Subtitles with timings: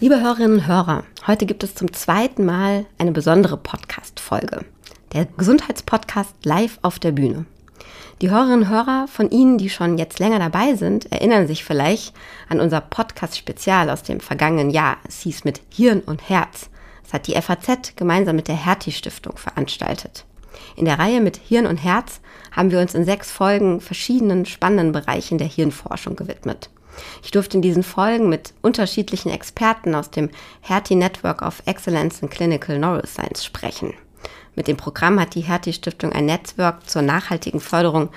[0.00, 4.64] Liebe Hörerinnen und Hörer, heute gibt es zum zweiten Mal eine besondere Podcast-Folge.
[5.12, 7.46] Der Gesundheitspodcast live auf der Bühne.
[8.20, 12.14] Die Hörerinnen und Hörer von Ihnen, die schon jetzt länger dabei sind, erinnern sich vielleicht
[12.48, 14.96] an unser Podcast-Spezial aus dem vergangenen Jahr.
[15.06, 16.68] Es hieß mit Hirn und Herz.
[17.04, 20.24] Das hat die FAZ gemeinsam mit der Hertie-Stiftung veranstaltet.
[20.76, 22.20] In der Reihe mit Hirn und Herz
[22.52, 26.70] haben wir uns in sechs Folgen verschiedenen spannenden Bereichen der Hirnforschung gewidmet.
[27.22, 32.30] Ich durfte in diesen Folgen mit unterschiedlichen Experten aus dem Hertie Network of Excellence in
[32.30, 33.92] Clinical Neuroscience sprechen.
[34.54, 38.08] Mit dem Programm hat die Hertie Stiftung ein Netzwerk zur nachhaltigen Förderung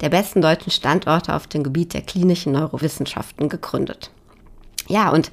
[0.00, 4.10] der besten deutschen Standorte auf dem Gebiet der klinischen Neurowissenschaften gegründet.
[4.88, 5.30] Ja, und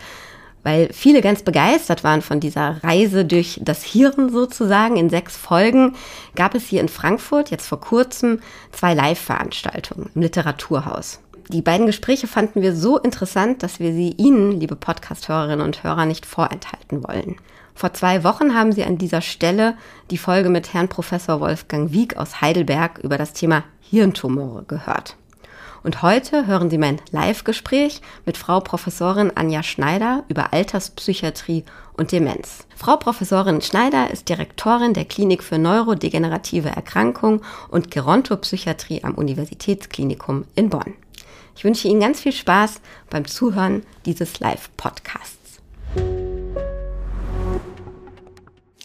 [0.64, 5.96] weil viele ganz begeistert waren von dieser Reise durch das Hirn sozusagen in sechs Folgen,
[6.36, 8.40] gab es hier in Frankfurt jetzt vor kurzem
[8.72, 11.20] zwei Live-Veranstaltungen im Literaturhaus.
[11.50, 16.06] Die beiden Gespräche fanden wir so interessant, dass wir sie Ihnen, liebe Podcast-Hörerinnen und Hörer,
[16.06, 17.36] nicht vorenthalten wollen.
[17.74, 19.76] Vor zwei Wochen haben Sie an dieser Stelle
[20.12, 25.16] die Folge mit Herrn Professor Wolfgang Wieck aus Heidelberg über das Thema Hirntumore gehört.
[25.84, 32.66] Und heute hören Sie mein Live-Gespräch mit Frau Professorin Anja Schneider über Alterspsychiatrie und Demenz.
[32.76, 40.70] Frau Professorin Schneider ist Direktorin der Klinik für neurodegenerative Erkrankungen und Gerontopsychiatrie am Universitätsklinikum in
[40.70, 40.94] Bonn.
[41.56, 45.41] Ich wünsche Ihnen ganz viel Spaß beim Zuhören dieses Live-Podcasts.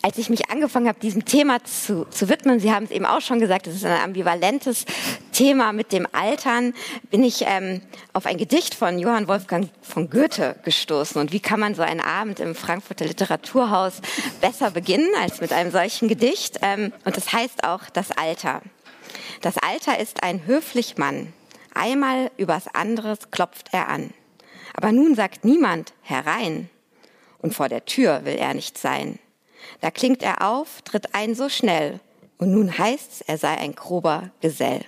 [0.07, 3.21] Als ich mich angefangen habe, diesem Thema zu, zu widmen, Sie haben es eben auch
[3.21, 4.85] schon gesagt, es ist ein ambivalentes
[5.33, 6.75] Thema mit dem Altern,
[7.11, 11.21] bin ich ähm, auf ein Gedicht von Johann Wolfgang von Goethe gestoßen.
[11.21, 14.01] Und wie kann man so einen Abend im Frankfurter Literaturhaus
[14.41, 16.61] besser beginnen als mit einem solchen Gedicht?
[16.63, 18.63] Ähm, und das heißt auch das Alter.
[19.41, 21.33] Das Alter ist ein höflich Mann.
[21.75, 24.15] Einmal übers anderes klopft er an.
[24.73, 26.71] Aber nun sagt niemand herein.
[27.39, 29.19] Und vor der Tür will er nicht sein.
[29.81, 32.01] Da klingt er auf, tritt ein so schnell.
[32.39, 34.83] Und nun heißt's, er sei ein grober Gesell.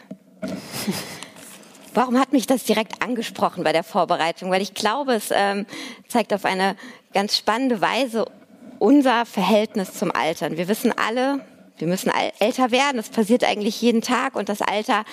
[1.95, 4.51] Warum hat mich das direkt angesprochen bei der Vorbereitung?
[4.51, 5.67] Weil ich glaube, es ähm,
[6.07, 6.77] zeigt auf eine
[7.13, 8.27] ganz spannende Weise
[8.79, 10.57] unser Verhältnis zum Altern.
[10.57, 11.41] Wir wissen alle,
[11.79, 12.97] wir müssen älter werden.
[12.99, 15.05] Das passiert eigentlich jeden Tag und das Alter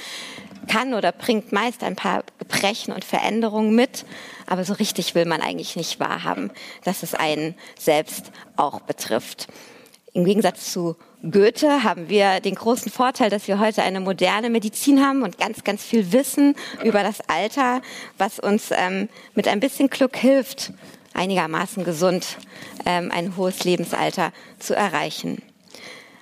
[0.67, 4.05] kann oder bringt meist ein paar Gebrechen und Veränderungen mit,
[4.47, 6.51] aber so richtig will man eigentlich nicht wahrhaben,
[6.83, 9.47] dass es einen selbst auch betrifft.
[10.13, 10.95] Im Gegensatz zu
[11.29, 15.63] Goethe haben wir den großen Vorteil, dass wir heute eine moderne Medizin haben und ganz,
[15.63, 17.81] ganz viel Wissen über das Alter,
[18.17, 20.71] was uns ähm, mit ein bisschen Glück hilft,
[21.13, 22.37] einigermaßen gesund
[22.85, 25.41] ähm, ein hohes Lebensalter zu erreichen.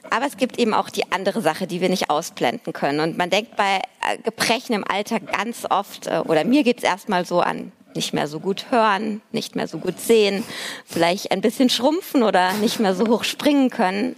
[0.09, 2.99] Aber es gibt eben auch die andere Sache, die wir nicht ausblenden können.
[2.99, 6.83] Und man denkt bei äh, Gebrechen im Alter ganz oft, äh, oder mir geht es
[6.83, 10.43] erstmal so an, nicht mehr so gut hören, nicht mehr so gut sehen,
[10.85, 14.15] vielleicht ein bisschen schrumpfen oder nicht mehr so hoch springen können.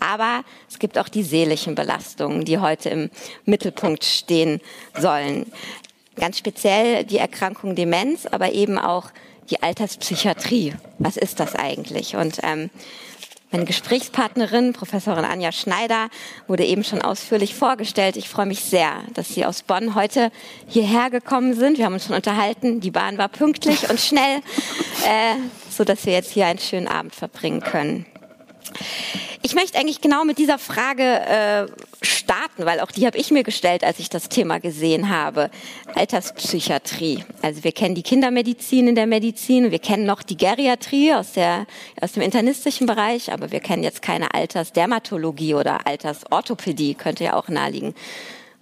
[0.00, 3.10] Aber es gibt auch die seelischen Belastungen, die heute im
[3.44, 4.60] Mittelpunkt stehen
[4.98, 5.50] sollen.
[6.16, 9.10] Ganz speziell die Erkrankung Demenz, aber eben auch
[9.50, 10.74] die Alterspsychiatrie.
[10.98, 12.16] Was ist das eigentlich?
[12.16, 12.70] Und ähm,
[13.50, 16.08] meine Gesprächspartnerin, Professorin Anja Schneider,
[16.46, 18.16] wurde eben schon ausführlich vorgestellt.
[18.16, 20.30] Ich freue mich sehr, dass Sie aus Bonn heute
[20.66, 21.78] hierher gekommen sind.
[21.78, 22.80] Wir haben uns schon unterhalten.
[22.80, 24.38] Die Bahn war pünktlich und schnell,
[25.04, 25.36] äh,
[25.70, 28.06] so dass wir jetzt hier einen schönen Abend verbringen können.
[29.42, 31.66] Ich möchte eigentlich genau mit dieser Frage äh,
[32.56, 35.50] starten, weil auch die habe ich mir gestellt, als ich das Thema gesehen habe.
[35.94, 37.24] Alterspsychiatrie.
[37.42, 41.66] Also wir kennen die Kindermedizin in der Medizin, wir kennen noch die Geriatrie aus, der,
[42.00, 47.48] aus dem internistischen Bereich, aber wir kennen jetzt keine Altersdermatologie oder Altersorthopädie, könnte ja auch
[47.48, 47.94] naheliegen.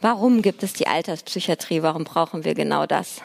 [0.01, 1.83] Warum gibt es die Alterspsychiatrie?
[1.83, 3.23] Warum brauchen wir genau das?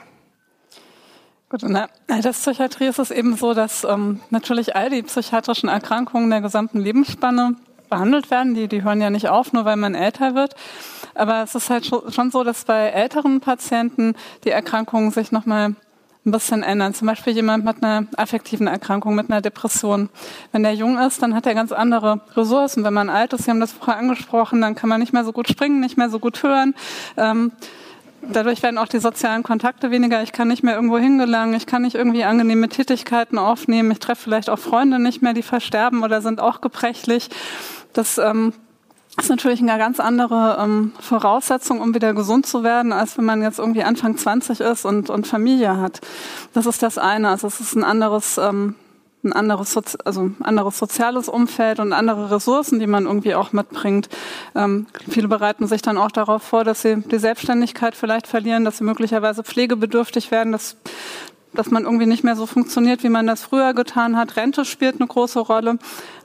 [1.50, 6.30] Gut, in der Alterspsychiatrie ist es eben so, dass ähm, natürlich all die psychiatrischen Erkrankungen
[6.30, 7.56] der gesamten Lebensspanne
[7.90, 8.54] behandelt werden.
[8.54, 10.56] Die, die hören ja nicht auf, nur weil man älter wird.
[11.16, 15.76] Aber es ist halt schon so, dass bei älteren Patienten die Erkrankungen sich nochmal
[16.26, 16.94] ein bisschen ändern.
[16.94, 20.10] Zum Beispiel jemand mit einer affektiven Erkrankung, mit einer Depression.
[20.52, 22.84] Wenn der jung ist, dann hat er ganz andere Ressourcen.
[22.84, 25.32] Wenn man alt ist, Sie haben das vorher angesprochen, dann kann man nicht mehr so
[25.32, 26.76] gut springen, nicht mehr so gut hören.
[27.18, 27.52] Ähm,
[28.22, 30.22] Dadurch werden auch die sozialen Kontakte weniger.
[30.22, 31.56] Ich kann nicht mehr irgendwo hingelangen.
[31.56, 33.92] Ich kann nicht irgendwie angenehme Tätigkeiten aufnehmen.
[33.92, 37.30] Ich treffe vielleicht auch Freunde nicht mehr, die versterben oder sind auch gebrechlich.
[37.94, 38.54] Das ähm,
[39.18, 43.42] ist natürlich eine ganz andere ähm, Voraussetzung, um wieder gesund zu werden, als wenn man
[43.42, 46.02] jetzt irgendwie Anfang 20 ist und, und Familie hat.
[46.54, 47.30] Das ist das eine.
[47.30, 48.76] Also es ist ein anderes ähm,
[49.24, 54.10] ein anderes, Sozi also anderes soziales Umfeld und andere Ressourcen, die man irgendwie auch mitbringt.
[54.56, 58.78] Ähm, viele bereiten sich dann auch darauf vor, dass sie die Selbstständigkeit vielleicht verlieren, dass
[58.78, 60.78] sie möglicherweise pflegebedürftig werden, dass
[61.54, 64.36] dass man irgendwie nicht mehr so funktioniert, wie man das früher getan hat.
[64.36, 65.80] Rente spielt eine große Rolle.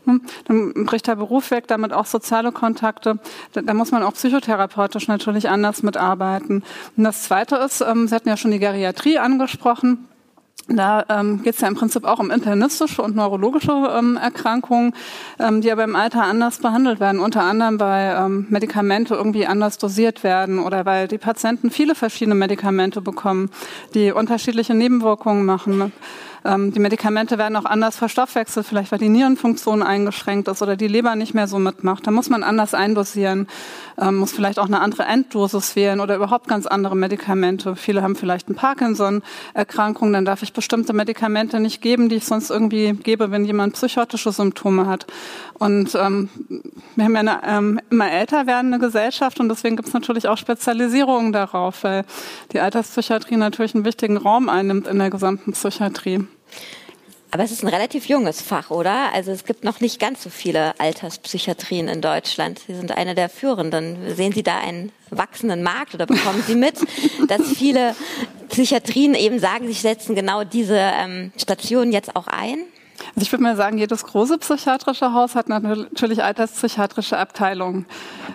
[0.04, 3.18] Hm, dann bricht der Beruf weg, damit auch soziale Kontakte.
[3.52, 6.62] Da, da, muss man auch psychotherapeutisch natürlich anders mitarbeiten.
[6.96, 10.08] Und das Zweite ist, ähm, Sie hatten ja schon die Geriatrie angesprochen.
[10.68, 14.94] Da ähm, geht es ja im Prinzip auch um internistische und neurologische ähm, Erkrankungen,
[15.38, 19.76] ähm, die aber im Alter anders behandelt werden, unter anderem weil ähm, Medikamente irgendwie anders
[19.76, 23.50] dosiert werden oder weil die Patienten viele verschiedene Medikamente bekommen,
[23.94, 25.92] die unterschiedliche Nebenwirkungen machen.
[26.44, 30.88] Ähm, die Medikamente werden auch anders verstoffwechselt, vielleicht weil die Nierenfunktion eingeschränkt ist oder die
[30.88, 32.06] Leber nicht mehr so mitmacht.
[32.06, 33.48] Da muss man anders eindosieren,
[33.98, 37.76] ähm, muss vielleicht auch eine andere Enddosis wählen oder überhaupt ganz andere Medikamente.
[37.76, 42.50] Viele haben vielleicht eine Parkinson-Erkrankung, dann darf ich bestimmte Medikamente nicht geben, die ich sonst
[42.50, 45.06] irgendwie gebe, wenn jemand psychotische Symptome hat.
[45.58, 46.28] Und ähm,
[46.96, 50.36] wir haben ja eine ähm, immer älter werdende Gesellschaft und deswegen gibt es natürlich auch
[50.36, 52.04] Spezialisierungen darauf, weil
[52.52, 56.26] die Alterspsychiatrie natürlich einen wichtigen Raum einnimmt in der gesamten Psychiatrie.
[57.34, 59.12] Aber es ist ein relativ junges Fach, oder?
[59.12, 62.60] Also es gibt noch nicht ganz so viele Alterspsychiatrien in Deutschland.
[62.64, 64.14] Sie sind eine der führenden.
[64.14, 66.76] Sehen Sie da einen wachsenden Markt oder bekommen Sie mit,
[67.28, 67.96] dass viele
[68.50, 72.66] Psychiatrien eben sagen, sie setzen genau diese ähm, Stationen jetzt auch ein?
[73.14, 77.86] Also ich würde mal sagen, jedes große psychiatrische Haus hat natürlich alterspsychiatrische Abteilungen.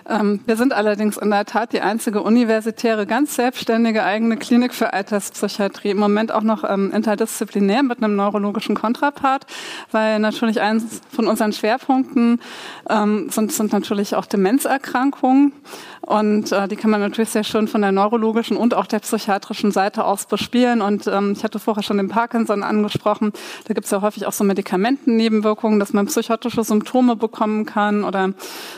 [0.08, 4.92] Ähm, wir sind allerdings in der Tat die einzige universitäre, ganz selbstständige eigene Klinik für
[4.92, 5.90] Alterspsychiatrie.
[5.90, 9.46] Im Moment auch noch ähm, interdisziplinär mit einem neurologischen Kontrapart,
[9.90, 12.40] weil natürlich eins von unseren Schwerpunkten
[12.88, 15.52] ähm, sind, sind natürlich auch Demenzerkrankungen.
[16.02, 19.70] Und äh, die kann man natürlich sehr schön von der neurologischen und auch der psychiatrischen
[19.70, 20.80] Seite aus bespielen.
[20.80, 23.32] Und ähm, ich hatte vorher schon den Parkinson angesprochen.
[23.66, 28.32] Da gibt es ja häufig auch so Medikamentennebenwirkungen, dass man psychotische Symptome bekommen kann oder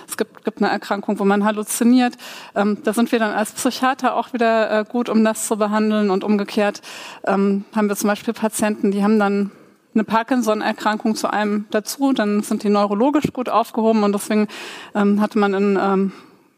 [0.09, 2.15] es gibt, gibt eine Erkrankung, wo man halluziniert.
[2.55, 6.11] Ähm, da sind wir dann als Psychiater auch wieder äh, gut, um das zu behandeln
[6.11, 6.83] und umgekehrt
[7.25, 9.51] ähm, haben wir zum Beispiel Patienten, die haben dann
[9.95, 14.49] eine Parkinson-Erkrankung zu einem dazu, dann sind die neurologisch gut aufgehoben und deswegen
[14.95, 16.13] ähm, hatte man in ähm,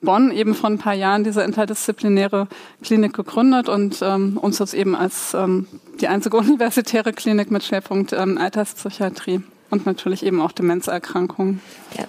[0.05, 2.49] Bonn eben vor ein paar Jahren diese interdisziplinäre
[2.83, 5.67] Klinik gegründet und ähm, uns jetzt eben als ähm,
[6.01, 11.61] die einzige universitäre Klinik mit Schwerpunkt ähm, Alterspsychiatrie und natürlich eben auch Demenzerkrankungen.
[11.99, 12.05] Ja.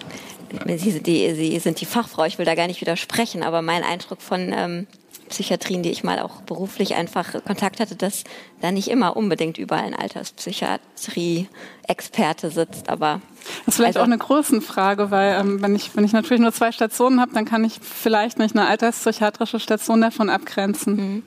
[0.76, 4.22] Sie, die, Sie sind die Fachfrau, ich will da gar nicht widersprechen, aber mein Eindruck
[4.22, 4.86] von ähm,
[5.28, 8.24] Psychiatrien, die ich mal auch beruflich einfach Kontakt hatte, dass
[8.60, 13.20] da nicht immer unbedingt überall ein Alterspsychiatrie-Experte sitzt, aber
[13.64, 16.52] das ist vielleicht also, auch eine Größenfrage, weil ähm, wenn ich wenn ich natürlich nur
[16.52, 20.96] zwei Stationen habe, dann kann ich vielleicht nicht eine alterspsychiatrische Station davon abgrenzen.
[20.96, 21.22] Mhm.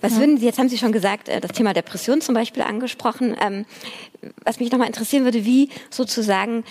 [0.00, 0.20] Was ja.
[0.20, 3.36] würden Sie jetzt haben Sie schon gesagt, äh, das Thema Depression zum Beispiel angesprochen.
[3.40, 3.64] Ähm,
[4.44, 6.64] was mich nochmal interessieren würde, wie sozusagen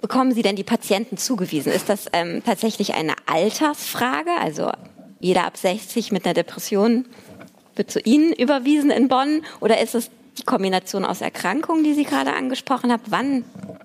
[0.00, 1.72] bekommen Sie denn die Patienten zugewiesen?
[1.72, 4.30] Ist das ähm, tatsächlich eine Altersfrage?
[4.38, 4.70] Also
[5.24, 7.06] jeder ab 60 mit einer Depression
[7.76, 9.40] wird zu Ihnen überwiesen in Bonn?
[9.60, 13.02] Oder ist es die Kombination aus Erkrankungen, die Sie gerade angesprochen haben?
[13.06, 13.44] Wann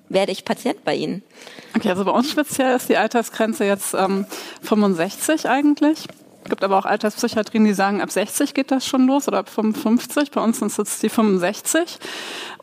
[0.09, 1.23] werde ich Patient bei Ihnen?
[1.77, 4.25] Okay, also bei uns speziell ist die Altersgrenze jetzt ähm,
[4.63, 6.07] 65 eigentlich.
[6.43, 9.49] Es gibt aber auch Alterspsychiatrien, die sagen, ab 60 geht das schon los oder ab
[9.49, 10.31] 55.
[10.31, 11.99] Bei uns sind es jetzt die 65.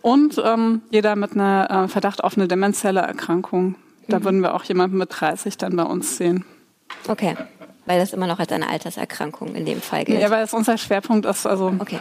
[0.02, 3.76] Und ähm, jeder mit einer äh, Verdacht auf eine demenzielle Erkrankung.
[4.08, 4.24] Da mhm.
[4.24, 6.44] würden wir auch jemanden mit 30 dann bei uns sehen.
[7.08, 7.36] Okay
[7.86, 10.20] weil das immer noch als eine Alterserkrankung in dem Fall gilt.
[10.20, 11.46] Ja, weil es unser Schwerpunkt ist.
[11.46, 11.98] Also okay.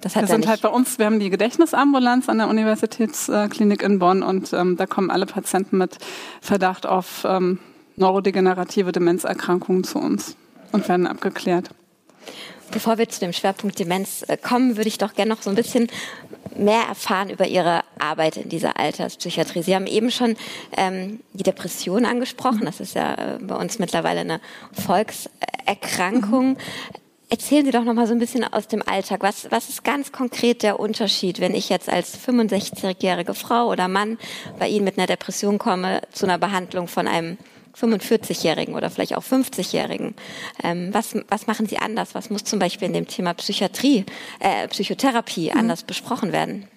[0.00, 3.98] Das hat wir sind halt bei uns, wir haben die Gedächtnisambulanz an der Universitätsklinik in
[3.98, 5.98] Bonn und ähm, da kommen alle Patienten mit
[6.40, 7.58] Verdacht auf ähm,
[7.96, 10.36] neurodegenerative Demenzerkrankungen zu uns
[10.70, 11.70] und werden abgeklärt.
[12.70, 15.56] Bevor wir zu dem Schwerpunkt Demenz äh, kommen, würde ich doch gerne noch so ein
[15.56, 15.88] bisschen
[16.56, 19.62] mehr erfahren über Ihre Arbeit in dieser Alterspsychiatrie.
[19.62, 20.36] Sie haben eben schon
[20.76, 22.62] ähm, die Depression angesprochen.
[22.64, 24.40] Das ist ja äh, bei uns mittlerweile eine
[24.72, 26.50] Volkserkrankung.
[26.50, 26.56] Mhm.
[27.30, 29.22] Erzählen Sie doch noch mal so ein bisschen aus dem Alltag.
[29.22, 34.18] Was, was ist ganz konkret der Unterschied, wenn ich jetzt als 65-jährige Frau oder Mann
[34.58, 37.36] bei Ihnen mit einer Depression komme zu einer Behandlung von einem
[37.76, 40.14] 45-Jährigen oder vielleicht auch 50-Jährigen.
[40.62, 42.14] Ähm, was, was machen Sie anders?
[42.14, 44.04] Was muss zum Beispiel in dem Thema Psychiatrie,
[44.40, 45.58] äh, Psychotherapie mhm.
[45.58, 46.68] anders besprochen werden?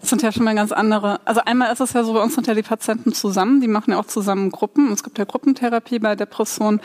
[0.00, 1.20] Das sind ja schon mal ganz andere.
[1.24, 3.90] Also einmal ist es ja so, bei uns sind ja die Patienten zusammen, die machen
[3.92, 4.92] ja auch zusammen Gruppen.
[4.92, 6.80] Es gibt ja Gruppentherapie bei Depressionen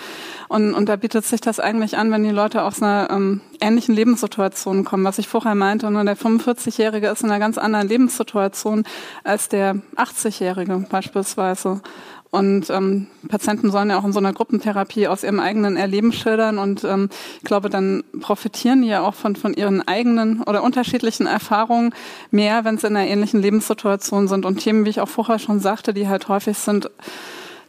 [0.48, 3.96] und, und da bietet sich das eigentlich an, wenn die Leute aus einer ähm, ähnlichen
[3.96, 5.04] Lebenssituation kommen.
[5.04, 8.84] Was ich vorher meinte, und der 45-Jährige ist in einer ganz anderen Lebenssituation
[9.24, 11.82] als der 80-Jährige beispielsweise.
[12.32, 16.60] Und ähm, Patienten sollen ja auch in so einer Gruppentherapie aus ihrem eigenen Erleben schildern.
[16.60, 17.10] Und ähm,
[17.40, 21.94] ich glaube, dann profitieren die ja auch von, von ihren eigenen oder unterschiedlichen Erfahrungen
[22.32, 24.46] mehr, wenn sie in einer ähnlichen Lebenssituation sind.
[24.46, 26.90] Und Themen, wie ich auch vorher schon sagte, die halt häufig sind,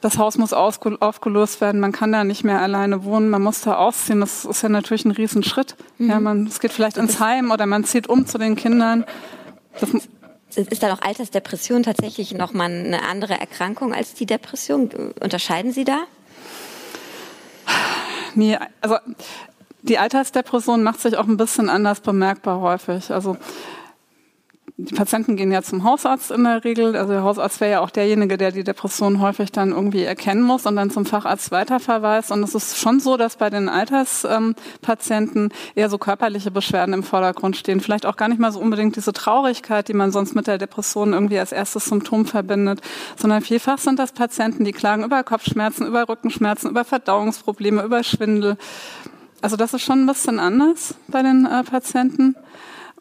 [0.01, 3.77] das Haus muss aufgelöst werden, man kann da nicht mehr alleine wohnen, man muss da
[3.77, 4.21] ausziehen.
[4.21, 5.77] Das ist ja natürlich ein Riesenschritt.
[5.99, 6.11] Mhm.
[6.11, 9.05] Ja, man, es geht vielleicht ins Heim oder man zieht um zu den Kindern.
[9.81, 9.91] Das
[10.57, 14.91] ist da auch Altersdepression tatsächlich nochmal eine andere Erkrankung als die Depression?
[15.21, 16.03] Unterscheiden Sie da?
[18.35, 18.97] Nee, also
[19.83, 23.11] die Altersdepression macht sich auch ein bisschen anders bemerkbar häufig.
[23.11, 23.37] Also
[24.89, 26.97] die Patienten gehen ja zum Hausarzt in der Regel.
[26.97, 30.67] Also der Hausarzt wäre ja auch derjenige, der die Depression häufig dann irgendwie erkennen muss
[30.67, 32.33] und dann zum Facharzt weiterverweist.
[32.33, 37.57] Und es ist schon so, dass bei den Alterspatienten eher so körperliche Beschwerden im Vordergrund
[37.57, 37.81] stehen.
[37.81, 41.13] Vielleicht auch gar nicht mal so unbedingt diese Traurigkeit, die man sonst mit der Depression
[41.13, 42.81] irgendwie als erstes Symptom verbindet,
[43.17, 48.57] sondern vielfach sind das Patienten, die klagen über Kopfschmerzen, über Rückenschmerzen, über Verdauungsprobleme, über Schwindel.
[49.43, 52.37] Also das ist schon ein bisschen anders bei den äh, Patienten.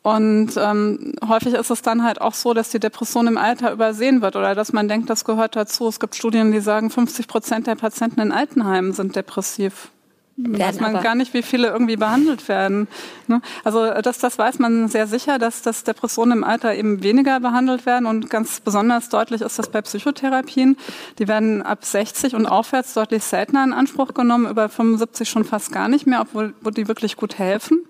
[0.03, 4.21] Und ähm, häufig ist es dann halt auch so, dass die Depression im Alter übersehen
[4.21, 5.87] wird oder dass man denkt, das gehört dazu.
[5.87, 9.91] Es gibt Studien, die sagen, 50 Prozent der Patienten in Altenheimen sind depressiv
[10.37, 12.87] weiß man gar nicht, wie viele irgendwie behandelt werden.
[13.27, 13.41] Ne?
[13.63, 17.85] Also das, das weiß man sehr sicher, dass, dass Depressionen im Alter eben weniger behandelt
[17.85, 20.77] werden und ganz besonders deutlich ist das bei Psychotherapien.
[21.19, 25.71] Die werden ab 60 und aufwärts deutlich seltener in Anspruch genommen, über 75 schon fast
[25.71, 27.85] gar nicht mehr, obwohl wo die wirklich gut helfen.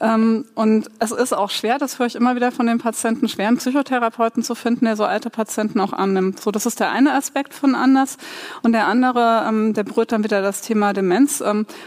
[0.00, 3.48] Ähm, und es ist auch schwer, das höre ich immer wieder von den Patienten, schwer
[3.48, 6.40] einen Psychotherapeuten zu finden, der so alte Patienten auch annimmt.
[6.40, 8.16] So, das ist der eine Aspekt von anders.
[8.62, 11.42] Und der andere, ähm, der berührt dann wieder das Thema Demenz.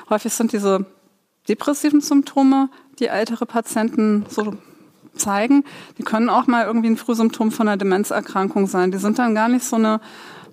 [0.09, 0.85] Häufig sind diese
[1.47, 4.55] depressiven Symptome, die ältere Patienten so
[5.15, 5.63] zeigen,
[5.97, 8.91] die können auch mal irgendwie ein Frühsymptom von einer Demenzerkrankung sein.
[8.91, 9.99] Die sind dann gar nicht so eine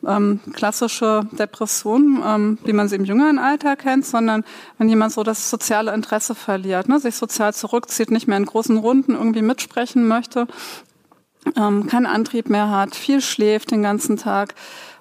[0.06, 4.44] ähm, klassische Depression, ähm, wie man sie im jüngeren Alter kennt, sondern
[4.78, 8.78] wenn jemand so das soziale Interesse verliert, ne, sich sozial zurückzieht, nicht mehr in großen
[8.78, 10.46] Runden irgendwie mitsprechen möchte,
[11.56, 14.54] ähm, keinen Antrieb mehr hat, viel schläft den ganzen Tag,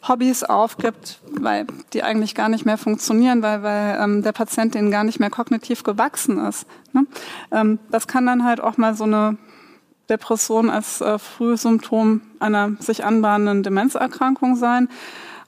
[0.08, 4.92] Hobbys aufgibt, weil die eigentlich gar nicht mehr funktionieren, weil, weil ähm, der Patient denen
[4.92, 6.66] gar nicht mehr kognitiv gewachsen ist.
[6.94, 7.06] Ne?
[7.52, 9.38] Ähm, das kann dann halt auch mal so eine
[10.10, 14.90] Depression als äh, Frühsymptom einer sich anbahnenden Demenzerkrankung sein.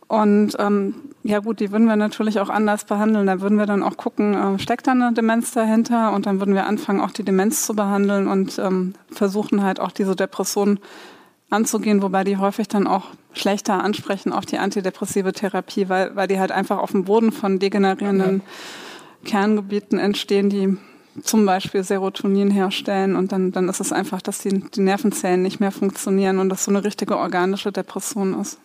[0.08, 3.28] Und ähm, ja gut, die würden wir natürlich auch anders behandeln.
[3.28, 6.12] Da würden wir dann auch gucken, äh, steckt da eine Demenz dahinter?
[6.12, 9.92] Und dann würden wir anfangen, auch die Demenz zu behandeln und ähm, versuchen halt auch
[9.92, 10.80] diese Depression
[11.52, 16.40] anzugehen, wobei die häufig dann auch schlechter ansprechen auf die antidepressive Therapie, weil, weil die
[16.40, 18.42] halt einfach auf dem Boden von degenerierenden
[19.24, 20.78] Kerngebieten entstehen, die
[21.22, 25.60] zum Beispiel Serotonin herstellen und dann, dann ist es einfach, dass die, die Nervenzellen nicht
[25.60, 28.60] mehr funktionieren und das so eine richtige organische Depression ist.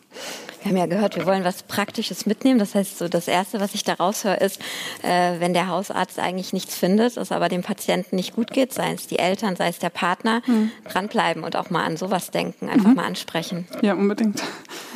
[0.66, 2.58] Wir haben ja gehört, wir wollen was Praktisches mitnehmen.
[2.58, 4.60] Das heißt, so das Erste, was ich da raushöre, ist,
[5.02, 8.92] äh, wenn der Hausarzt eigentlich nichts findet, es aber dem Patienten nicht gut geht, sei
[8.92, 10.72] es die Eltern, sei es der Partner, mhm.
[10.90, 12.96] dranbleiben und auch mal an sowas denken, einfach mhm.
[12.96, 13.68] mal ansprechen.
[13.80, 14.42] Ja, unbedingt.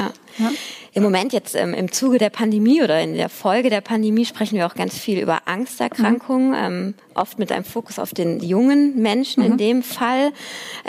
[0.01, 0.11] Ja.
[0.39, 0.51] ja.
[0.93, 4.57] Im Moment jetzt ähm, im Zuge der Pandemie oder in der Folge der Pandemie sprechen
[4.57, 6.57] wir auch ganz viel über Angsterkrankungen, mhm.
[6.57, 9.59] ähm, oft mit einem Fokus auf den jungen Menschen in mhm.
[9.59, 10.33] dem Fall.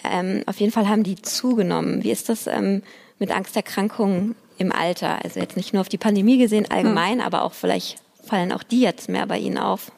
[0.04, 2.04] Ähm, auf jeden Fall haben die zugenommen.
[2.04, 2.82] Wie ist das ähm,
[3.22, 5.24] mit Angsterkrankungen im Alter?
[5.24, 7.24] Also jetzt nicht nur auf die Pandemie gesehen allgemein, mhm.
[7.24, 9.92] aber auch vielleicht fallen auch die jetzt mehr bei Ihnen auf.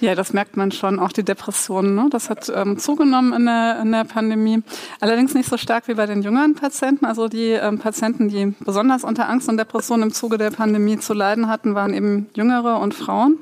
[0.00, 1.94] Ja, das merkt man schon, auch die Depressionen.
[1.94, 2.08] Ne?
[2.10, 4.62] Das hat ähm, zugenommen in der, in der Pandemie.
[5.00, 7.06] Allerdings nicht so stark wie bei den jüngeren Patienten.
[7.06, 11.14] Also die ähm, Patienten, die besonders unter Angst und Depressionen im Zuge der Pandemie zu
[11.14, 13.38] leiden hatten, waren eben Jüngere und Frauen.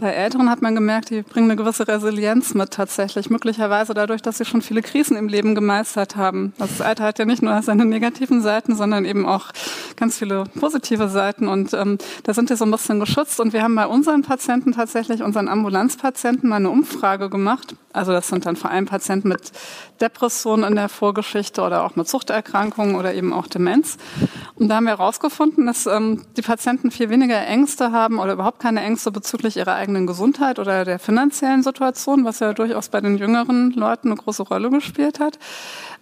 [0.00, 3.28] Bei Älteren hat man gemerkt, die bringen eine gewisse Resilienz mit tatsächlich.
[3.28, 6.54] Möglicherweise dadurch, dass sie schon viele Krisen im Leben gemeistert haben.
[6.56, 9.48] Das Alter hat ja nicht nur seine negativen Seiten, sondern eben auch
[9.96, 11.48] ganz viele positive Seiten.
[11.48, 13.40] Und ähm, da sind wir so ein bisschen geschützt.
[13.40, 17.74] Und wir haben bei unseren Patienten tatsächlich, unseren Ambulanzpatienten, mal eine Umfrage gemacht.
[17.92, 19.50] Also das sind dann vor allem Patienten mit
[20.00, 23.96] Depressionen in der Vorgeschichte oder auch mit Suchterkrankungen oder eben auch Demenz.
[24.54, 28.60] Und da haben wir herausgefunden, dass ähm, die Patienten viel weniger Ängste haben oder überhaupt
[28.60, 33.18] keine Ängste bezüglich ihrer eigenen Gesundheit oder der finanziellen Situation, was ja durchaus bei den
[33.18, 35.38] jüngeren Leuten eine große Rolle gespielt hat.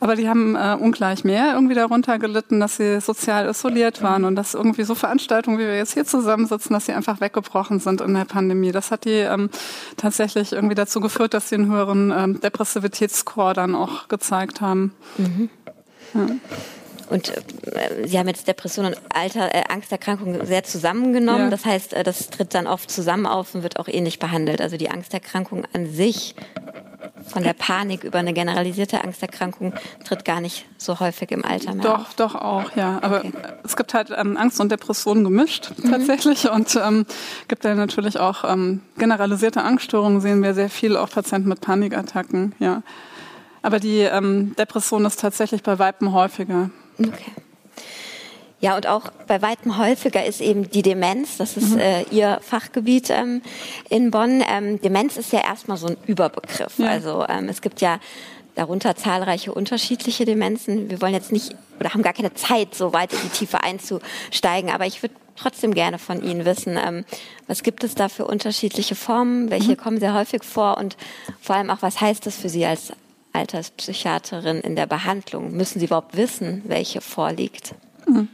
[0.00, 4.36] Aber die haben äh, ungleich mehr irgendwie darunter gelitten, dass sie sozial isoliert waren und
[4.36, 8.14] dass irgendwie so Veranstaltungen, wie wir jetzt hier zusammensitzen, dass sie einfach weggebrochen sind in
[8.14, 8.70] der Pandemie.
[8.70, 9.50] Das hat die ähm,
[9.96, 14.94] tatsächlich irgendwie dazu geführt, dass sie einen höheren ähm, Depressivitätsscore dann auch gezeigt haben.
[15.16, 15.50] Mhm.
[16.14, 16.26] Ja.
[17.10, 17.32] Und
[17.66, 21.44] äh, Sie haben jetzt Depression und Alter, äh, Angsterkrankungen sehr zusammengenommen.
[21.44, 21.50] Ja.
[21.50, 24.60] Das heißt, äh, das tritt dann oft zusammen auf und wird auch ähnlich behandelt.
[24.60, 26.34] Also die Angsterkrankung an sich
[27.26, 29.72] von der Panik über eine generalisierte Angsterkrankung
[30.04, 32.14] tritt gar nicht so häufig im Alter mehr Doch, auf.
[32.14, 32.98] doch auch, ja.
[33.02, 33.32] Aber okay.
[33.64, 35.90] es gibt halt ähm, Angst und Depressionen gemischt mhm.
[35.90, 37.06] tatsächlich und ähm,
[37.46, 42.54] gibt ja natürlich auch ähm, generalisierte Angststörungen, sehen wir sehr viel, auch Patienten mit Panikattacken,
[42.58, 42.82] ja.
[43.62, 46.70] Aber die ähm, Depression ist tatsächlich bei Weiben häufiger.
[46.98, 47.32] Okay.
[48.60, 51.36] Ja, und auch bei weitem häufiger ist eben die Demenz.
[51.36, 51.78] Das ist mhm.
[51.78, 53.42] äh, Ihr Fachgebiet ähm,
[53.88, 54.42] in Bonn.
[54.48, 56.78] Ähm, Demenz ist ja erstmal so ein Überbegriff.
[56.78, 56.88] Ja.
[56.88, 58.00] Also ähm, es gibt ja
[58.56, 60.90] darunter zahlreiche unterschiedliche Demenzen.
[60.90, 64.70] Wir wollen jetzt nicht oder haben gar keine Zeit, so weit in die Tiefe einzusteigen.
[64.70, 67.04] Aber ich würde trotzdem gerne von Ihnen wissen, ähm,
[67.46, 69.50] was gibt es da für unterschiedliche Formen?
[69.50, 69.76] Welche mhm.
[69.76, 70.78] kommen sehr häufig vor?
[70.78, 70.96] Und
[71.40, 72.92] vor allem auch, was heißt das für Sie als
[73.32, 75.52] Alterspsychiaterin in der Behandlung?
[75.52, 77.74] Müssen Sie überhaupt wissen, welche vorliegt?
[78.08, 78.28] Mhm.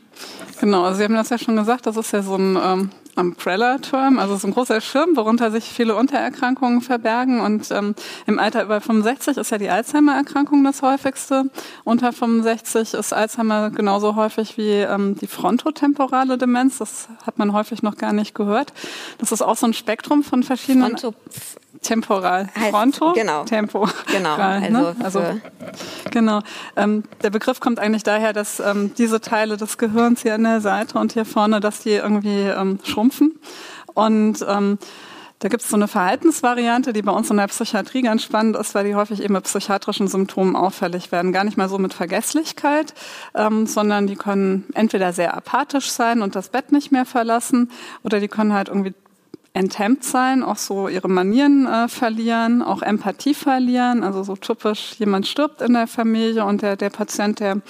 [0.65, 4.19] Genau, also Sie haben das ja schon gesagt, das ist ja so ein ähm, Umbrella-Term,
[4.19, 7.43] also so ein großer Schirm, worunter sich viele Untererkrankungen verbergen.
[7.43, 7.95] Und ähm,
[8.27, 11.51] im Alter über 65 ist ja die Alzheimer-Erkrankung das häufigste.
[11.85, 16.79] Unter 65 ist Alzheimer genauso häufig wie ähm, die frontotemporale Demenz.
[16.79, 18.73] Das hat man häufig noch gar nicht gehört.
[19.19, 20.97] Das ist auch so ein Spektrum von verschiedenen.
[20.97, 21.15] Fronto
[21.85, 22.49] temporal.
[22.59, 23.45] Heißt, Fronto, genau.
[23.45, 23.89] Tempo.
[24.11, 24.37] Genau.
[24.37, 24.97] Ne?
[25.03, 25.41] Also, also
[26.11, 26.41] genau.
[26.77, 30.61] Ähm, der Begriff kommt eigentlich daher, dass ähm, diese Teile des Gehirns hier an der
[30.61, 33.39] Seite und hier vorne, dass die irgendwie ähm, schrumpfen.
[33.95, 34.79] Und ähm,
[35.41, 38.75] da gibt es so eine Verhaltensvariante, die bei uns in der Psychiatrie ganz spannend ist,
[38.75, 41.33] weil die häufig eben mit psychiatrischen Symptomen auffällig werden.
[41.33, 42.95] Gar nicht mal so mit Vergesslichkeit,
[43.35, 47.71] ähm, sondern die können entweder sehr apathisch sein und das Bett nicht mehr verlassen
[48.03, 48.95] oder die können halt irgendwie
[49.55, 54.03] enthemmt sein, auch so ihre Manieren äh, verlieren, auch Empathie verlieren.
[54.03, 57.63] Also so typisch, jemand stirbt in der Familie und der, der Patient, der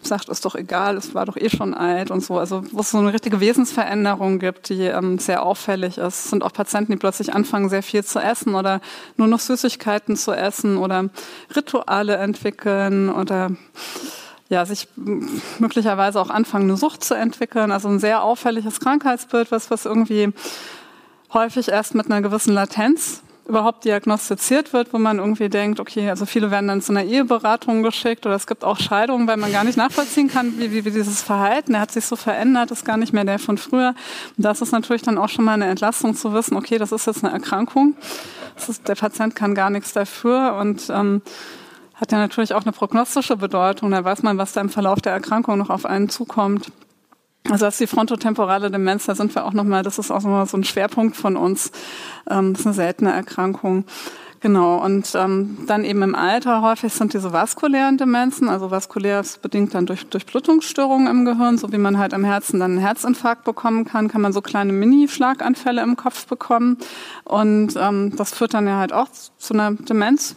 [0.00, 2.38] sagt, ist doch egal, es war doch eh schon alt und so.
[2.38, 6.24] Also wo es so eine richtige Wesensveränderung gibt, die ähm, sehr auffällig ist.
[6.24, 8.80] Es sind auch Patienten, die plötzlich anfangen, sehr viel zu essen oder
[9.16, 11.10] nur noch Süßigkeiten zu essen oder
[11.54, 13.50] Rituale entwickeln oder
[14.48, 14.86] ja, sich
[15.58, 17.72] möglicherweise auch anfangen, eine Sucht zu entwickeln.
[17.72, 20.32] Also ein sehr auffälliges Krankheitsbild, was, was irgendwie
[21.32, 26.26] häufig erst mit einer gewissen Latenz überhaupt diagnostiziert wird, wo man irgendwie denkt, okay, also
[26.26, 29.64] viele werden dann zu einer Eheberatung geschickt oder es gibt auch Scheidungen, weil man gar
[29.64, 32.98] nicht nachvollziehen kann, wie, wie, wie dieses Verhalten, der hat sich so verändert, ist gar
[32.98, 33.94] nicht mehr der von früher.
[34.36, 37.06] Und das ist natürlich dann auch schon mal eine Entlastung zu wissen, okay, das ist
[37.06, 37.96] jetzt eine Erkrankung,
[38.56, 41.22] ist, der Patient kann gar nichts dafür und ähm,
[41.94, 43.90] hat ja natürlich auch eine prognostische Bedeutung.
[43.90, 46.70] Da weiß man, was da im Verlauf der Erkrankung noch auf einen zukommt.
[47.44, 50.46] Also das ist die frontotemporale Demenz, da sind wir auch nochmal, das ist auch nochmal
[50.46, 51.72] so ein Schwerpunkt von uns.
[52.28, 53.84] Ähm, das ist eine seltene Erkrankung.
[54.40, 59.42] Genau, und ähm, dann eben im Alter häufig sind diese vaskulären Demenzen, also vaskulär ist
[59.42, 62.80] bedingt dann durch, durch Blutungsstörungen im Gehirn, so wie man halt am Herzen dann einen
[62.80, 66.78] Herzinfarkt bekommen kann, kann man so kleine Mini-Schlaganfälle im Kopf bekommen.
[67.24, 70.36] Und ähm, das führt dann ja halt auch zu einer Demenz.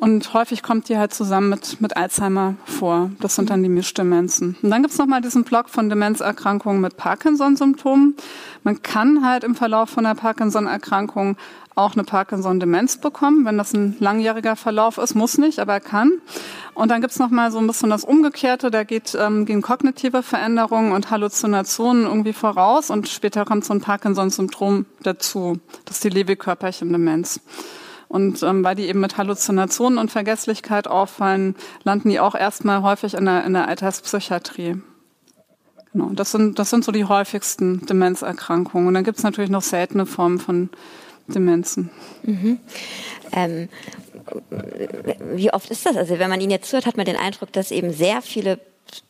[0.00, 3.10] Und häufig kommt die halt zusammen mit, mit Alzheimer vor.
[3.18, 4.56] Das sind dann die Mischdemenzen.
[4.62, 8.14] Und dann gibt's noch mal diesen Block von Demenzerkrankungen mit Parkinson-Symptomen.
[8.62, 11.36] Man kann halt im Verlauf von einer Parkinson-Erkrankung
[11.74, 15.16] auch eine Parkinson-Demenz bekommen, wenn das ein langjähriger Verlauf ist.
[15.16, 16.12] Muss nicht, aber er kann.
[16.74, 18.70] Und dann gibt's noch mal so ein bisschen das Umgekehrte.
[18.70, 22.90] Da geht, ähm, gehen kognitive Veränderungen und Halluzinationen irgendwie voraus.
[22.90, 25.58] Und später kommt so ein Parkinson-Symptom dazu.
[25.86, 27.40] Das ist die Lewy-Körperchen-Demenz.
[28.08, 33.14] Und ähm, weil die eben mit Halluzinationen und Vergesslichkeit auffallen, landen die auch erstmal häufig
[33.14, 34.80] in der, in der Alterspsychiatrie.
[35.92, 38.88] Genau, das sind, das sind so die häufigsten Demenzerkrankungen.
[38.88, 40.70] Und dann gibt es natürlich noch seltene Formen von
[41.28, 41.90] Demenzen.
[42.22, 42.58] Mhm.
[43.32, 43.68] Ähm,
[45.34, 45.96] wie oft ist das?
[45.96, 48.58] Also wenn man Ihnen jetzt zuhört, hat man den Eindruck, dass eben sehr viele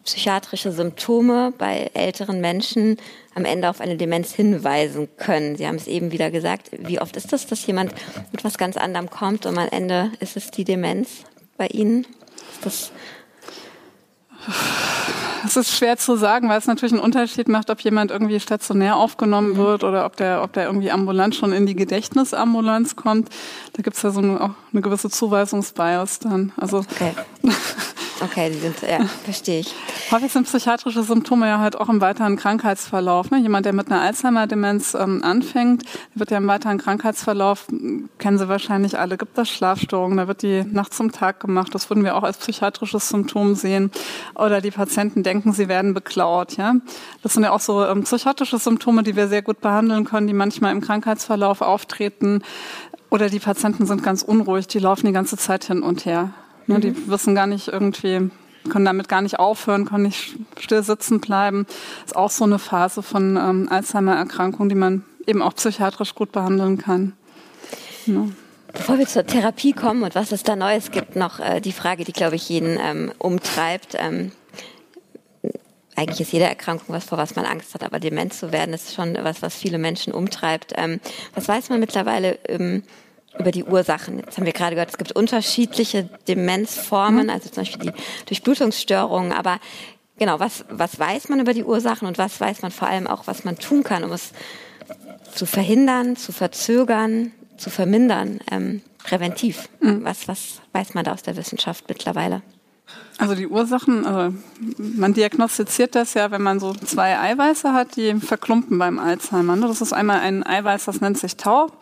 [0.05, 2.97] psychiatrische Symptome bei älteren Menschen
[3.35, 5.57] am Ende auf eine Demenz hinweisen können.
[5.57, 6.71] Sie haben es eben wieder gesagt.
[6.73, 7.93] Wie oft ist das, dass jemand
[8.33, 11.25] mit was ganz anderem kommt und am Ende ist es die Demenz
[11.57, 12.07] bei Ihnen?
[12.53, 12.93] Ist das
[15.44, 18.96] es ist schwer zu sagen, weil es natürlich einen Unterschied macht, ob jemand irgendwie stationär
[18.96, 19.57] aufgenommen mhm.
[19.57, 23.29] wird oder ob der, ob der irgendwie ambulant schon in die Gedächtnisambulanz kommt.
[23.74, 26.53] Da gibt es ja so eine, auch eine gewisse Zuweisungsbias dann.
[26.57, 27.12] Also okay.
[28.20, 29.74] Okay, die sind, ja, verstehe ich.
[30.11, 33.31] Häufig sind psychiatrische Symptome ja halt auch im weiteren Krankheitsverlauf.
[33.31, 33.38] Ne?
[33.38, 37.66] Jemand, der mit einer Alzheimer-Demenz ähm, anfängt, wird ja im weiteren Krankheitsverlauf,
[38.18, 41.74] kennen Sie wahrscheinlich alle, gibt das Schlafstörungen, da wird die Nacht zum Tag gemacht.
[41.74, 43.92] Das würden wir auch als psychiatrisches Symptom sehen.
[44.35, 46.57] Oder die Patienten denken, sie werden beklaut.
[46.57, 46.77] Ja?
[47.23, 50.33] Das sind ja auch so ähm, psychiatrische Symptome, die wir sehr gut behandeln können, die
[50.33, 52.43] manchmal im Krankheitsverlauf auftreten.
[53.11, 56.31] Oder die Patienten sind ganz unruhig, die laufen die ganze Zeit hin und her.
[56.67, 56.81] Ne, mhm.
[56.81, 58.31] Die wissen gar nicht irgendwie,
[58.69, 61.67] können damit gar nicht aufhören, können nicht still sitzen bleiben.
[62.05, 66.79] Ist auch so eine Phase von ähm, Alzheimer-Erkrankung, die man eben auch psychiatrisch gut behandeln
[66.79, 67.12] kann.
[68.07, 68.25] Ja.
[68.73, 72.05] Bevor wir zur Therapie kommen und was es da Neues gibt, noch äh, die Frage,
[72.05, 73.97] die, glaube ich, jeden ähm, umtreibt.
[73.99, 74.33] Ähm,
[75.99, 78.95] eigentlich ist jede Erkrankung was, vor was man Angst hat, aber dement zu werden, ist
[78.95, 80.73] schon was, was viele Menschen umtreibt.
[80.77, 81.01] Ähm,
[81.35, 82.85] was weiß man mittlerweile ähm,
[83.37, 84.21] über die Ursachen?
[84.21, 87.31] Jetzt haben wir gerade gehört, es gibt unterschiedliche Demenzformen, mhm.
[87.31, 89.59] also zum Beispiel die Durchblutungsstörungen, aber
[90.19, 93.27] genau, was, was weiß man über die Ursachen und was weiß man vor allem auch,
[93.27, 94.31] was man tun kann, um es
[95.35, 99.69] zu verhindern, zu verzögern, zu vermindern, ähm, präventiv?
[99.81, 100.05] Mhm.
[100.05, 102.43] Was, was weiß man da aus der Wissenschaft mittlerweile?
[103.18, 104.37] Also die Ursachen, also
[104.79, 109.57] man diagnostiziert das ja, wenn man so zwei Eiweiße hat, die verklumpen beim Alzheimer.
[109.57, 109.66] Ne?
[109.66, 111.72] Das ist einmal ein Eiweiß, das nennt sich Tau.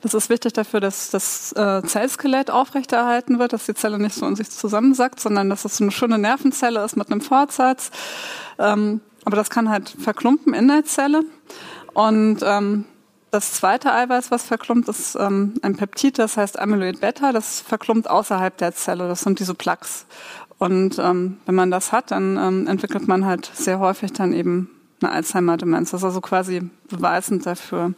[0.00, 4.26] Das ist wichtig dafür, dass das äh, Zellskelett aufrechterhalten wird, dass die Zelle nicht so
[4.26, 7.90] in sich zusammensackt, sondern dass es eine schöne Nervenzelle ist mit einem Fortsatz.
[8.60, 11.24] Ähm, aber das kann halt verklumpen in der Zelle.
[11.94, 12.84] Und ähm,
[13.32, 17.32] das zweite Eiweiß, was verklumpt, ist ähm, ein Peptid, das heißt Amyloid Beta.
[17.32, 19.08] Das verklumpt außerhalb der Zelle.
[19.08, 20.06] Das sind diese Plaques.
[20.58, 24.70] Und ähm, wenn man das hat, dann ähm, entwickelt man halt sehr häufig dann eben
[25.00, 25.90] eine Alzheimer-Demenz.
[25.90, 27.92] Das ist also quasi beweisend dafür.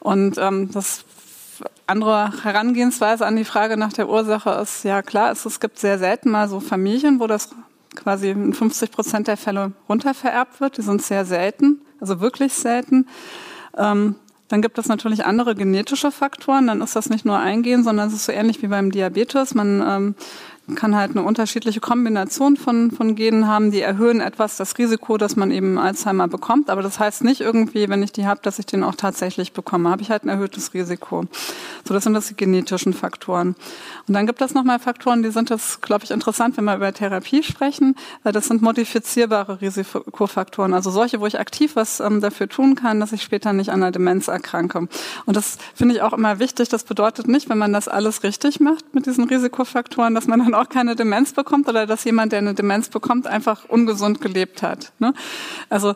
[0.00, 1.04] Und ähm, das
[1.86, 5.98] andere Herangehensweise an die Frage nach der Ursache ist, ja klar, es, es gibt sehr
[5.98, 7.50] selten mal so Familien, wo das
[7.94, 10.78] quasi in 50 Prozent der Fälle runtervererbt wird.
[10.78, 13.06] Die sind sehr selten, also wirklich selten.
[13.76, 14.16] Ähm,
[14.48, 16.66] dann gibt es natürlich andere genetische Faktoren.
[16.66, 19.54] Dann ist das nicht nur ein Gen, sondern es ist so ähnlich wie beim Diabetes.
[19.54, 20.14] Man ähm,
[20.74, 25.36] kann halt eine unterschiedliche Kombination von, von Genen haben, die erhöhen etwas das Risiko, dass
[25.36, 26.70] man eben Alzheimer bekommt.
[26.70, 29.90] Aber das heißt nicht irgendwie, wenn ich die habe, dass ich den auch tatsächlich bekomme.
[29.90, 31.24] Habe ich halt ein erhöhtes Risiko.
[31.92, 33.54] So, das sind das die genetischen Faktoren.
[34.08, 36.90] Und dann gibt es nochmal Faktoren, die sind das, glaube ich, interessant, wenn wir über
[36.90, 40.72] Therapie sprechen, weil das sind modifizierbare Risikofaktoren.
[40.72, 43.82] Also solche, wo ich aktiv was ähm, dafür tun kann, dass ich später nicht an
[43.82, 44.88] einer Demenz erkranke.
[45.26, 46.70] Und das finde ich auch immer wichtig.
[46.70, 50.54] Das bedeutet nicht, wenn man das alles richtig macht mit diesen Risikofaktoren, dass man dann
[50.54, 54.92] auch keine Demenz bekommt oder dass jemand, der eine Demenz bekommt, einfach ungesund gelebt hat.
[54.98, 55.12] Ne?
[55.68, 55.94] Also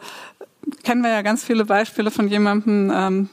[0.82, 3.30] kennen wir ja ganz viele Beispiele von jemandem, ähm,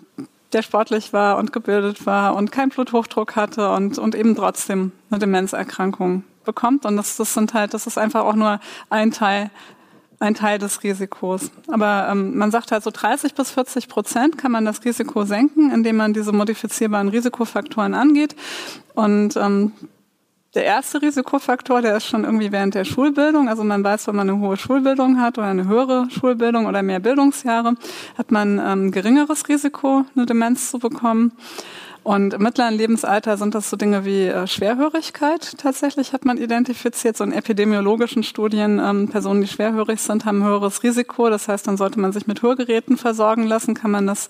[0.53, 5.19] der sportlich war und gebildet war und keinen Bluthochdruck hatte und, und eben trotzdem eine
[5.19, 6.85] Demenzerkrankung bekommt.
[6.85, 9.49] Und das, das sind halt, das ist einfach auch nur ein Teil,
[10.19, 11.51] ein Teil des Risikos.
[11.67, 15.71] Aber ähm, man sagt halt so 30 bis 40 Prozent kann man das Risiko senken,
[15.71, 18.35] indem man diese modifizierbaren Risikofaktoren angeht.
[18.93, 19.71] Und ähm,
[20.55, 23.49] der erste Risikofaktor, der ist schon irgendwie während der Schulbildung.
[23.49, 26.99] Also man weiß, wenn man eine hohe Schulbildung hat oder eine höhere Schulbildung oder mehr
[26.99, 27.75] Bildungsjahre,
[28.17, 31.31] hat man ähm, geringeres Risiko, eine Demenz zu bekommen.
[32.03, 35.57] Und im mittleren Lebensalter sind das so Dinge wie äh, Schwerhörigkeit.
[35.57, 40.47] Tatsächlich hat man identifiziert, so in epidemiologischen Studien, ähm, Personen, die schwerhörig sind, haben ein
[40.47, 41.29] höheres Risiko.
[41.29, 44.27] Das heißt, dann sollte man sich mit Hörgeräten versorgen lassen, kann man das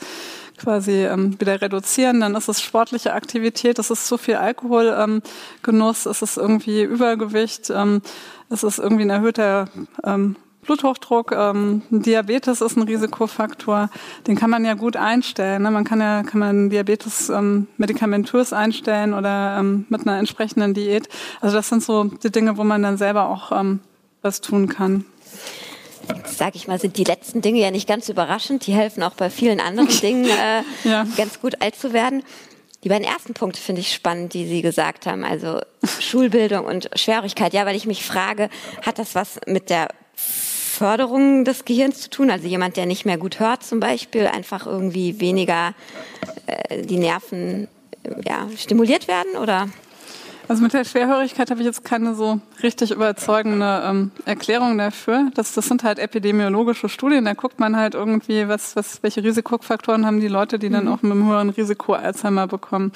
[0.57, 2.19] quasi ähm, wieder reduzieren.
[2.19, 7.71] Dann ist es sportliche Aktivität, es ist zu viel Alkoholgenuss, ähm, es ist irgendwie Übergewicht,
[7.71, 8.03] ähm,
[8.49, 9.67] es ist irgendwie ein erhöhter
[10.03, 13.89] ähm, Bluthochdruck, ähm, Diabetes ist ein Risikofaktor,
[14.27, 15.63] den kann man ja gut einstellen.
[15.63, 15.71] Ne?
[15.71, 21.09] Man kann ja kann man Diabetes ähm, medikamentös einstellen oder ähm, mit einer entsprechenden Diät.
[21.41, 23.79] Also das sind so die Dinge, wo man dann selber auch ähm,
[24.21, 25.05] was tun kann.
[26.25, 28.67] Sag ich mal, sind die letzten Dinge ja nicht ganz überraschend.
[28.67, 31.05] Die helfen auch bei vielen anderen Dingen äh, ja.
[31.17, 32.23] ganz gut alt zu werden.
[32.83, 35.61] Die beiden ersten Punkte finde ich spannend, die Sie gesagt haben, also
[35.99, 37.53] Schulbildung und Schwierigkeit.
[37.53, 38.49] Ja, weil ich mich frage,
[38.81, 39.87] hat das was mit der
[40.73, 42.31] Förderung des Gehirns zu tun.
[42.31, 45.73] Also jemand, der nicht mehr gut hört zum Beispiel, einfach irgendwie weniger
[46.47, 47.67] äh, die Nerven
[48.25, 49.69] ja, stimuliert werden oder?
[50.49, 55.29] Also mit der Schwerhörigkeit habe ich jetzt keine so richtig überzeugende ähm, Erklärung dafür.
[55.35, 57.23] Das, das sind halt epidemiologische Studien.
[57.23, 60.91] Da guckt man halt irgendwie, was, was, welche Risikofaktoren haben die Leute, die dann mhm.
[60.91, 62.91] auch mit einem höheren Risiko Alzheimer bekommen.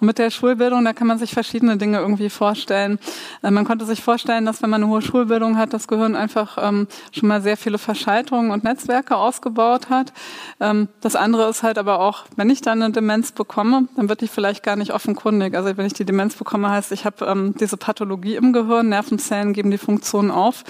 [0.00, 2.98] Und mit der Schulbildung, da kann man sich verschiedene Dinge irgendwie vorstellen.
[3.42, 6.56] Äh, man konnte sich vorstellen, dass wenn man eine hohe Schulbildung hat, das Gehirn einfach
[6.60, 10.14] ähm, schon mal sehr viele Verschaltungen und Netzwerke ausgebaut hat.
[10.60, 14.22] Ähm, das andere ist halt aber auch, wenn ich dann eine Demenz bekomme, dann wird
[14.22, 15.54] die vielleicht gar nicht offenkundig.
[15.54, 18.88] Also wenn ich die Demenz bekomme, heißt heißt, ich habe ähm, diese Pathologie im Gehirn,
[18.88, 20.64] Nervenzellen geben die Funktion auf,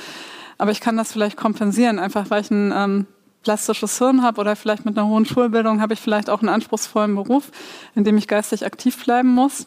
[0.58, 3.06] aber ich kann das vielleicht kompensieren, einfach weil ich ein ähm,
[3.42, 7.14] plastisches Hirn habe oder vielleicht mit einer hohen Schulbildung habe ich vielleicht auch einen anspruchsvollen
[7.14, 7.50] Beruf,
[7.94, 9.66] in dem ich geistig aktiv bleiben muss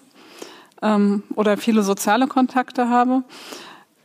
[0.81, 3.23] ähm, oder viele soziale Kontakte habe.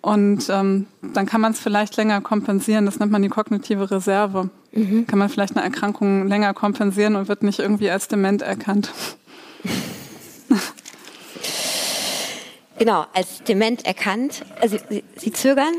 [0.03, 2.85] Und ähm, dann kann man es vielleicht länger kompensieren.
[2.85, 4.51] Das nennt man die kognitive Reserve.
[4.73, 5.07] Mhm.
[5.07, 8.93] Kann man vielleicht eine Erkrankung länger kompensieren und wird nicht irgendwie als dement erkannt.
[12.79, 14.45] Genau, als dement erkannt.
[14.61, 15.75] Also Sie, Sie zögern?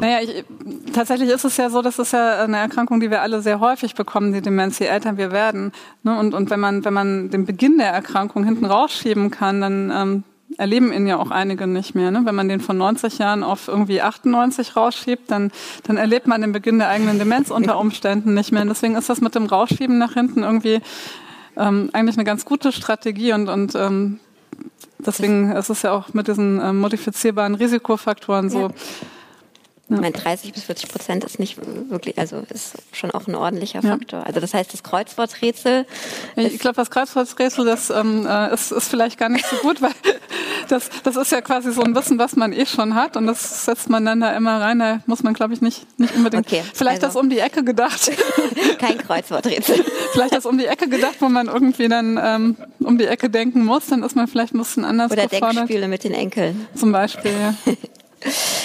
[0.00, 0.44] Naja, ich,
[0.92, 3.94] tatsächlich ist es ja so, das ist ja eine Erkrankung, die wir alle sehr häufig
[3.94, 5.72] bekommen, die Demenz, je älter wir werden.
[6.02, 6.18] Ne?
[6.18, 10.24] Und, und wenn man, wenn man den Beginn der Erkrankung hinten rausschieben kann, dann ähm,
[10.58, 12.10] erleben ihn ja auch einige nicht mehr.
[12.10, 12.22] Ne?
[12.24, 15.50] Wenn man den von 90 Jahren auf irgendwie 98 rausschiebt, dann,
[15.84, 18.62] dann erlebt man den Beginn der eigenen Demenz unter Umständen nicht mehr.
[18.62, 20.80] Und deswegen ist das mit dem Rausschieben nach hinten irgendwie
[21.56, 24.20] ähm, eigentlich eine ganz gute Strategie und, und ähm,
[25.06, 28.60] deswegen ist es ja auch mit diesen ähm, modifizierbaren Risikofaktoren so.
[28.60, 28.70] Ja
[29.94, 31.58] ich meine, 30 bis 40 Prozent ist nicht
[31.90, 34.20] wirklich, also ist schon auch ein ordentlicher Faktor.
[34.20, 34.26] Ja.
[34.26, 35.86] Also das heißt, das Kreuzworträtsel.
[36.36, 39.92] Ich glaube, das Kreuzworträtsel, das ähm, äh, ist, ist vielleicht gar nicht so gut, weil
[40.68, 43.64] das, das ist ja quasi so ein Wissen, was man eh schon hat und das
[43.64, 44.78] setzt man dann da immer rein.
[44.78, 46.46] Da muss man, glaube ich, nicht, nicht unbedingt.
[46.46, 47.06] Okay, vielleicht also.
[47.06, 48.10] das um die Ecke gedacht.
[48.78, 49.84] Kein Kreuzworträtsel.
[50.12, 53.64] vielleicht das um die Ecke gedacht, wo man irgendwie dann ähm, um die Ecke denken
[53.64, 55.56] muss, dann ist man vielleicht ein bisschen anders Oder gefordert.
[55.56, 56.66] Denkspiele mit den Enkeln.
[56.74, 57.54] Zum Beispiel, ja.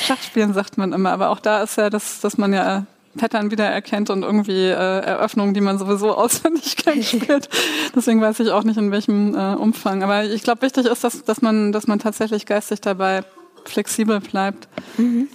[0.06, 2.86] Schachspielen sagt man immer, aber auch da ist ja das, dass man ja
[3.18, 7.50] Pattern wiedererkennt und irgendwie äh, Eröffnungen, die man sowieso auswendig kennt, spielt.
[7.96, 10.04] Deswegen weiß ich auch nicht, in welchem äh, Umfang.
[10.04, 13.24] Aber ich glaube, wichtig ist, dass, dass, man, dass man tatsächlich geistig dabei
[13.66, 14.68] flexibel bleibt.
[14.98, 15.28] Mhm.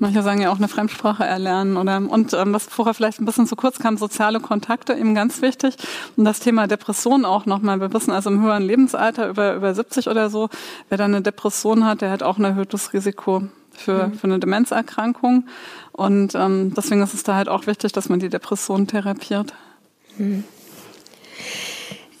[0.00, 3.48] Manche sagen ja auch eine Fremdsprache erlernen oder und ähm, was vorher vielleicht ein bisschen
[3.48, 5.76] zu kurz kam, soziale Kontakte eben ganz wichtig
[6.16, 7.80] und das Thema Depression auch nochmal.
[7.80, 10.50] Wir wissen also im höheren Lebensalter über über 70 oder so,
[10.88, 14.14] wer da eine Depression hat, der hat auch ein erhöhtes Risiko für mhm.
[14.14, 15.48] für eine Demenzerkrankung
[15.92, 19.52] und ähm, deswegen ist es da halt auch wichtig, dass man die Depression therapiert.
[20.16, 20.44] Mhm.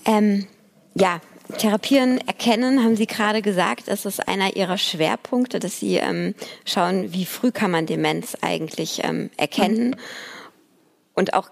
[0.04, 0.46] Ähm,
[0.94, 1.20] ja,
[1.56, 6.34] Therapieren erkennen, haben Sie gerade gesagt, ist es einer Ihrer Schwerpunkte, dass Sie ähm,
[6.64, 9.96] schauen, wie früh kann man Demenz eigentlich ähm, erkennen
[11.14, 11.50] und auch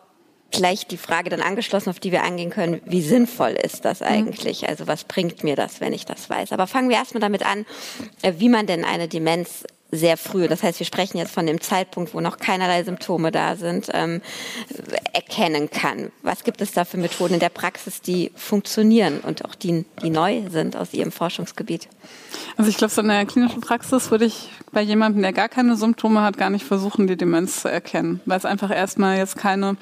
[0.50, 4.06] gleich die Frage dann angeschlossen, auf die wir angehen können, wie sinnvoll ist das mhm.
[4.06, 4.68] eigentlich?
[4.68, 6.52] Also was bringt mir das, wenn ich das weiß?
[6.52, 7.66] Aber fangen wir erstmal damit an,
[8.22, 9.64] äh, wie man denn eine Demenz
[9.96, 13.56] sehr früh, das heißt, wir sprechen jetzt von dem Zeitpunkt, wo noch keinerlei Symptome da
[13.56, 14.20] sind, ähm,
[15.12, 16.12] erkennen kann.
[16.22, 20.10] Was gibt es da für Methoden in der Praxis, die funktionieren und auch die, die
[20.10, 21.88] neu sind aus Ihrem Forschungsgebiet?
[22.56, 25.76] Also ich glaube, so in der klinischen Praxis würde ich bei jemandem, der gar keine
[25.76, 29.76] Symptome hat, gar nicht versuchen, die Demenz zu erkennen, weil es einfach erstmal jetzt keine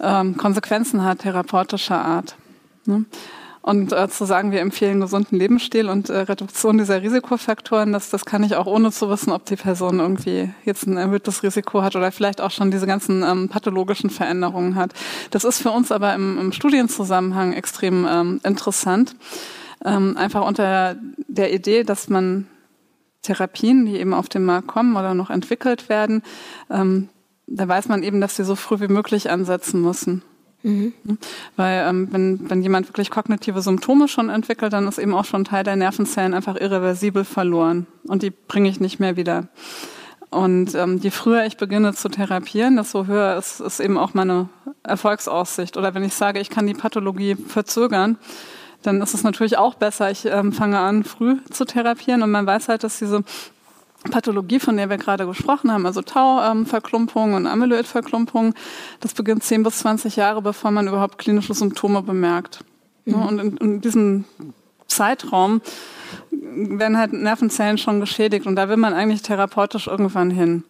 [0.00, 2.36] ähm, Konsequenzen hat therapeutischer Art.
[2.84, 3.04] Ne?
[3.66, 8.24] Und äh, zu sagen, wir empfehlen gesunden Lebensstil und äh, Reduktion dieser Risikofaktoren, das, das
[8.24, 11.96] kann ich auch ohne zu wissen, ob die Person irgendwie jetzt ein erhöhtes Risiko hat
[11.96, 14.92] oder vielleicht auch schon diese ganzen ähm, pathologischen Veränderungen hat.
[15.32, 19.16] Das ist für uns aber im, im Studienzusammenhang extrem ähm, interessant.
[19.84, 20.94] Ähm, einfach unter
[21.26, 22.46] der Idee, dass man
[23.22, 26.22] Therapien, die eben auf den Markt kommen oder noch entwickelt werden,
[26.70, 27.08] ähm,
[27.48, 30.22] da weiß man eben, dass sie so früh wie möglich ansetzen müssen.
[30.62, 30.92] Mhm.
[31.56, 35.44] Weil ähm, wenn, wenn jemand wirklich kognitive Symptome schon entwickelt, dann ist eben auch schon
[35.44, 39.48] Teil der Nervenzellen einfach irreversibel verloren und die bringe ich nicht mehr wieder.
[40.30, 44.48] Und ähm, je früher ich beginne zu therapieren, desto höher ist, ist eben auch meine
[44.82, 45.76] Erfolgsaussicht.
[45.76, 48.18] Oder wenn ich sage, ich kann die Pathologie verzögern,
[48.82, 50.10] dann ist es natürlich auch besser.
[50.10, 53.22] Ich ähm, fange an, früh zu therapieren und man weiß halt, dass diese
[54.08, 58.54] Pathologie, von der wir gerade gesprochen haben, also Tauverklumpung und Amyloidverklumpung,
[59.00, 62.64] das beginnt 10 bis 20 Jahre, bevor man überhaupt klinische Symptome bemerkt.
[63.04, 63.14] Mhm.
[63.14, 64.24] Und in, in diesem
[64.86, 65.60] Zeitraum
[66.30, 70.64] werden halt Nervenzellen schon geschädigt und da will man eigentlich therapeutisch irgendwann hin.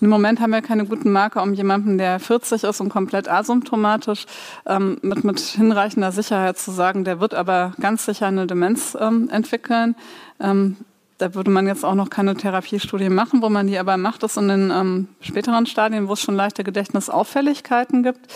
[0.00, 3.28] Und im Moment haben wir keine guten Marker, um jemanden, der 40 ist und komplett
[3.28, 4.26] asymptomatisch,
[4.66, 9.28] ähm, mit, mit hinreichender Sicherheit zu sagen, der wird aber ganz sicher eine Demenz ähm,
[9.30, 9.94] entwickeln.
[10.40, 10.76] Ähm,
[11.22, 14.36] da würde man jetzt auch noch keine Therapiestudie machen, wo man die aber macht, ist
[14.36, 18.26] in den ähm, späteren Stadien, wo es schon leichte Gedächtnisauffälligkeiten gibt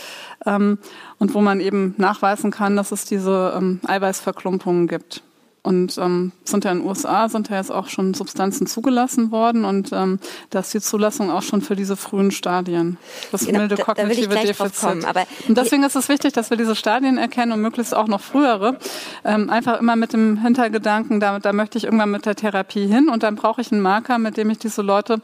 [0.46, 0.78] ähm,
[1.18, 5.24] und wo man eben nachweisen kann, dass es diese ähm, Eiweißverklumpungen gibt.
[5.66, 9.64] Und ähm, sind ja in den USA sind ja jetzt auch schon Substanzen zugelassen worden
[9.64, 12.98] und ähm, da ist die Zulassung auch schon für diese frühen Stadien.
[13.32, 15.02] Das genau, milde kognitive da, da Defizit.
[15.02, 18.20] Kommen, und deswegen ist es wichtig, dass wir diese Stadien erkennen und möglichst auch noch
[18.20, 18.78] frühere.
[19.24, 23.08] Ähm, einfach immer mit dem Hintergedanken, da, da möchte ich irgendwann mit der Therapie hin
[23.08, 25.20] und dann brauche ich einen Marker, mit dem ich diese Leute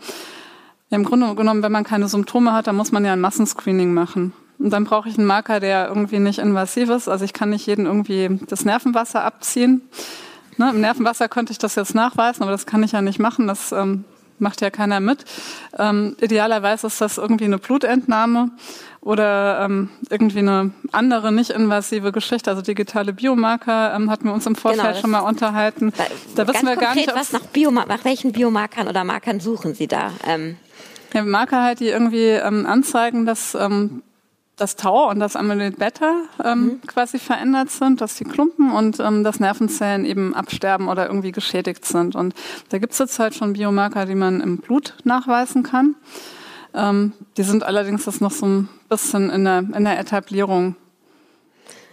[0.91, 4.33] im Grunde genommen, wenn man keine Symptome hat, dann muss man ja ein Massenscreening machen.
[4.59, 7.09] Und dann brauche ich einen Marker, der irgendwie nicht invasiv ist.
[7.09, 9.83] Also ich kann nicht jeden irgendwie das Nervenwasser abziehen.
[10.57, 13.47] Ne, Im Nervenwasser könnte ich das jetzt nachweisen, aber das kann ich ja nicht machen.
[13.47, 14.05] Das ähm,
[14.39, 15.25] macht ja keiner mit.
[15.79, 18.51] Ähm, idealerweise ist das irgendwie eine Blutentnahme
[19.01, 24.47] oder ähm, irgendwie eine andere nicht invasive Geschichte, also digitale Biomarker ähm, hatten wir uns
[24.47, 25.93] im Vorfeld genau, schon mal unterhalten.
[25.97, 26.05] Da,
[26.45, 29.87] da wissen wir gar nicht, was nach, Biomar nach welchen Biomarkern oder Markern suchen Sie
[29.87, 30.11] da?
[30.27, 30.57] Ähm.
[31.15, 34.03] Ja, Marker halt, die irgendwie ähm, anzeigen, dass ähm,
[34.63, 36.81] das Tau und das Amyloid Beta ähm, mhm.
[36.87, 41.85] quasi verändert sind, dass die Klumpen und ähm, dass Nervenzellen eben absterben oder irgendwie geschädigt
[41.85, 42.15] sind.
[42.15, 42.35] Und
[42.69, 45.97] da gibt es jetzt halt schon Biomarker, die man im Blut nachweisen kann.
[46.75, 50.77] Ähm, die sind allerdings das noch so ein bisschen in der, in der Etablierung.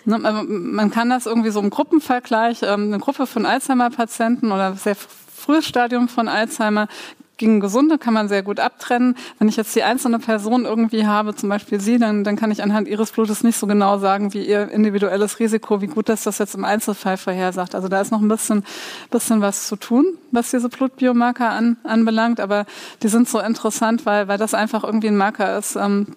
[0.06, 4.76] Ne, also man kann das irgendwie so im Gruppenvergleich, ähm, eine Gruppe von Alzheimer-Patienten oder
[4.76, 6.88] sehr frühes Stadium von Alzheimer
[7.40, 9.16] gegen Gesunde kann man sehr gut abtrennen.
[9.40, 12.62] Wenn ich jetzt die einzelne Person irgendwie habe, zum Beispiel Sie, dann, dann kann ich
[12.62, 16.38] anhand Ihres Blutes nicht so genau sagen, wie Ihr individuelles Risiko, wie gut das das
[16.38, 17.74] jetzt im Einzelfall vorhersagt.
[17.74, 18.64] Also da ist noch ein bisschen,
[19.10, 22.40] bisschen was zu tun, was diese Blutbiomarker an, anbelangt.
[22.40, 22.66] Aber
[23.02, 26.08] die sind so interessant, weil, weil das einfach irgendwie ein Marker ist, ähm,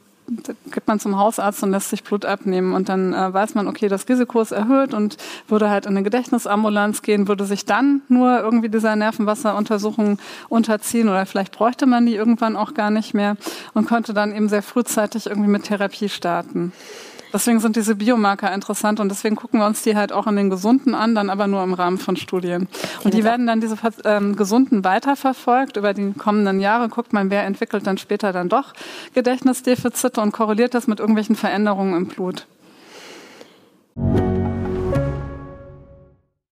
[0.71, 3.89] gibt man zum Hausarzt und lässt sich Blut abnehmen und dann äh, weiß man, okay,
[3.89, 5.17] das Risiko ist erhöht und
[5.49, 11.27] würde halt in eine Gedächtnisambulanz gehen, würde sich dann nur irgendwie dieser Nervenwasseruntersuchung unterziehen oder
[11.27, 13.37] vielleicht bräuchte man die irgendwann auch gar nicht mehr
[13.75, 16.73] und konnte dann eben sehr frühzeitig irgendwie mit Therapie starten.
[17.33, 20.51] Deswegen sind diese Biomarker interessant und deswegen gucken wir uns die halt auch in den
[20.51, 22.69] Gesunden an, dann aber nur im Rahmen von Studien.
[23.05, 26.89] Und die werden dann diese ähm, Gesunden weiterverfolgt über die kommenden Jahre.
[26.89, 28.73] Guckt man, wer entwickelt dann später dann doch
[29.15, 32.47] Gedächtnisdefizite und korreliert das mit irgendwelchen Veränderungen im Blut.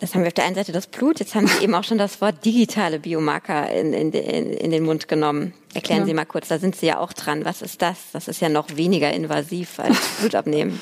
[0.00, 1.98] Das haben wir auf der einen Seite das Blut, jetzt haben Sie eben auch schon
[1.98, 5.52] das Wort digitale Biomarker in, in, in den Mund genommen.
[5.74, 6.06] Erklären ja.
[6.06, 7.44] Sie mal kurz, da sind Sie ja auch dran.
[7.44, 7.98] Was ist das?
[8.12, 10.80] Das ist ja noch weniger invasiv als Blutabnehmen.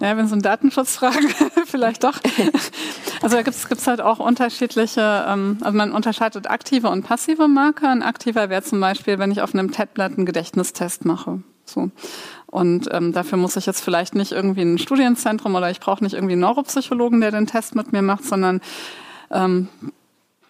[0.00, 1.28] Ja, wenn es um Datenschutzfragen
[1.66, 2.20] vielleicht doch.
[3.20, 7.90] Also da gibt es halt auch unterschiedliche, ähm, also man unterscheidet aktive und passive Marker.
[7.90, 11.42] Ein aktiver wäre zum Beispiel, wenn ich auf einem Tablet einen Gedächtnistest mache.
[11.68, 11.90] So.
[12.46, 16.14] Und ähm, dafür muss ich jetzt vielleicht nicht irgendwie ein Studienzentrum oder ich brauche nicht
[16.14, 18.60] irgendwie einen Neuropsychologen, der den Test mit mir macht, sondern
[19.30, 19.68] ähm,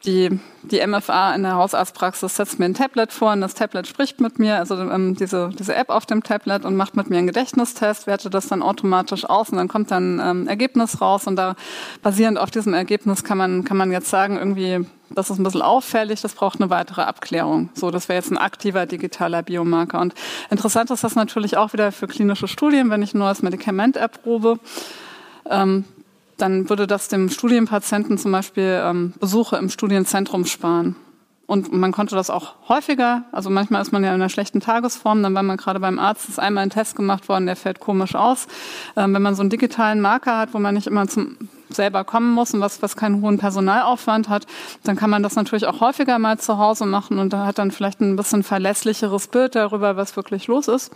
[0.05, 4.21] die, die MFA in der Hausarztpraxis setzt mir ein Tablet vor und das Tablet spricht
[4.21, 7.27] mit mir, also ähm, diese, diese App auf dem Tablet und macht mit mir einen
[7.27, 11.57] Gedächtnistest, wertet das dann automatisch aus und dann kommt dann ähm, Ergebnis raus und da
[12.03, 15.63] basierend auf diesem Ergebnis kann man, kann man jetzt sagen, irgendwie das ist ein bisschen
[15.63, 17.71] auffällig, das braucht eine weitere Abklärung.
[17.73, 20.01] So, das wäre jetzt ein aktiver digitaler Biomarker.
[20.01, 20.15] Und
[20.51, 24.59] interessant ist das natürlich auch wieder für klinische Studien, wenn ich ein neues Medikament erprobe.
[25.49, 25.85] Ähm,
[26.39, 30.97] dann würde das dem Studienpatienten zum Beispiel ähm, Besuche im Studienzentrum sparen.
[31.47, 35.23] Und man konnte das auch häufiger, also manchmal ist man ja in einer schlechten Tagesform,
[35.23, 38.15] dann war man gerade beim Arzt, ist einmal ein Test gemacht worden, der fällt komisch
[38.15, 38.49] aus.
[38.97, 41.39] Ähm, wenn man so einen digitalen Marker hat, wo man nicht immer zum
[41.71, 44.47] selber kommen muss und was, was keinen hohen Personalaufwand hat,
[44.85, 47.71] dann kann man das natürlich auch häufiger mal zu Hause machen und da hat dann
[47.71, 50.93] vielleicht ein bisschen verlässlicheres Bild darüber, was wirklich los ist.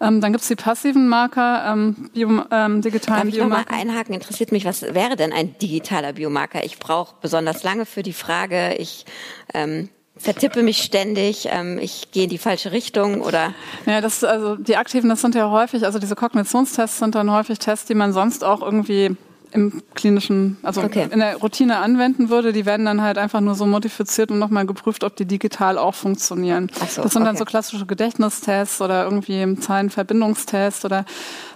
[0.00, 3.70] Ähm, dann gibt's die passiven Marker, ähm, Bio, ähm, digitalen Darf Biomarker.
[3.70, 4.14] Ich noch mal einhaken?
[4.14, 6.64] Interessiert mich, was wäre denn ein digitaler Biomarker?
[6.64, 8.74] Ich brauche besonders lange für die Frage.
[8.74, 9.06] Ich
[9.54, 13.52] ähm, vertippe mich ständig, ähm, ich gehe in die falsche Richtung oder?
[13.84, 17.58] Ja, das also die aktiven, das sind ja häufig, also diese Kognitionstests sind dann häufig
[17.58, 19.16] Tests, die man sonst auch irgendwie
[19.52, 21.08] im klinischen, also okay.
[21.10, 24.66] in der Routine anwenden würde, die werden dann halt einfach nur so modifiziert und nochmal
[24.66, 26.70] geprüft, ob die digital auch funktionieren.
[26.88, 27.24] So, das sind okay.
[27.24, 31.04] dann so klassische Gedächtnistests oder irgendwie Zahlenverbindungstests oder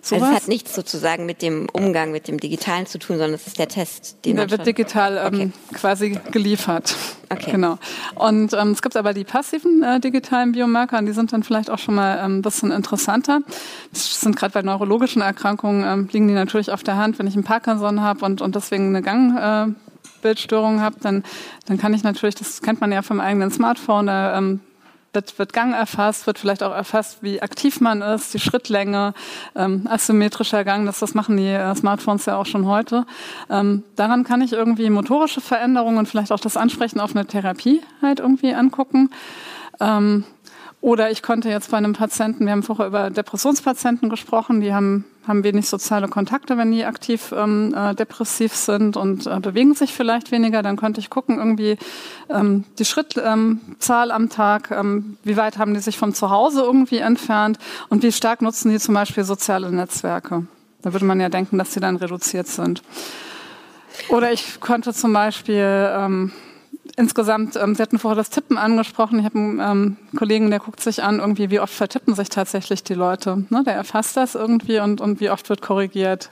[0.03, 0.23] sowas.
[0.23, 3.47] Also es hat nichts sozusagen mit dem Umgang mit dem Digitalen zu tun, sondern es
[3.47, 5.51] ist der Test, den Der wird digital ähm, okay.
[5.75, 6.95] quasi geliefert.
[7.29, 7.53] Okay.
[7.53, 7.79] Genau.
[8.17, 11.71] Und ähm, es gibt aber die passiven äh, digitalen Biomarker, und die sind dann vielleicht
[11.71, 13.41] auch schon mal ähm, ein bisschen interessanter.
[13.93, 17.19] Das sind gerade bei neurologischen Erkrankungen, ähm, liegen die natürlich auf der Hand.
[17.19, 19.37] Wenn ich einen Parkinson habe und, und deswegen eine Gang...
[19.39, 19.75] Äh,
[20.23, 21.25] Bildstörung habe, dann,
[21.65, 24.61] dann kann ich natürlich, das kennt man ja vom eigenen Smartphone, da ähm,
[25.13, 29.15] wird, wird Gang erfasst, wird vielleicht auch erfasst, wie aktiv man ist, die Schrittlänge,
[29.57, 33.07] ähm, asymmetrischer Gang, das, das machen die äh, Smartphones ja auch schon heute.
[33.49, 37.83] Ähm, daran kann ich irgendwie motorische Veränderungen und vielleicht auch das Ansprechen auf eine Therapie
[38.03, 39.11] halt irgendwie angucken.
[39.81, 40.25] Ähm,
[40.81, 45.05] oder ich konnte jetzt bei einem Patienten, wir haben vorher über Depressionspatienten gesprochen, die haben,
[45.27, 49.93] haben wenig soziale Kontakte, wenn die aktiv ähm, äh, depressiv sind und äh, bewegen sich
[49.93, 50.63] vielleicht weniger.
[50.63, 51.77] Dann konnte ich gucken, irgendwie
[52.29, 53.61] ähm, die Schrittzahl ähm,
[54.13, 58.13] am Tag, ähm, wie weit haben die sich von zu Hause irgendwie entfernt und wie
[58.13, 60.47] stark nutzen die zum Beispiel soziale Netzwerke.
[60.83, 62.83] Da würde man ja denken, dass sie dann reduziert sind.
[64.09, 66.33] Oder ich konnte zum Beispiel ähm,
[66.97, 69.19] insgesamt, ähm, Sie hatten vorher das Tippen angesprochen.
[69.19, 72.83] Ich habe einen ähm, Kollegen, der guckt sich an, irgendwie, wie oft vertippen sich tatsächlich
[72.83, 73.45] die Leute.
[73.51, 73.63] Ne?
[73.65, 76.31] Der erfasst das irgendwie und, und wie oft wird korrigiert.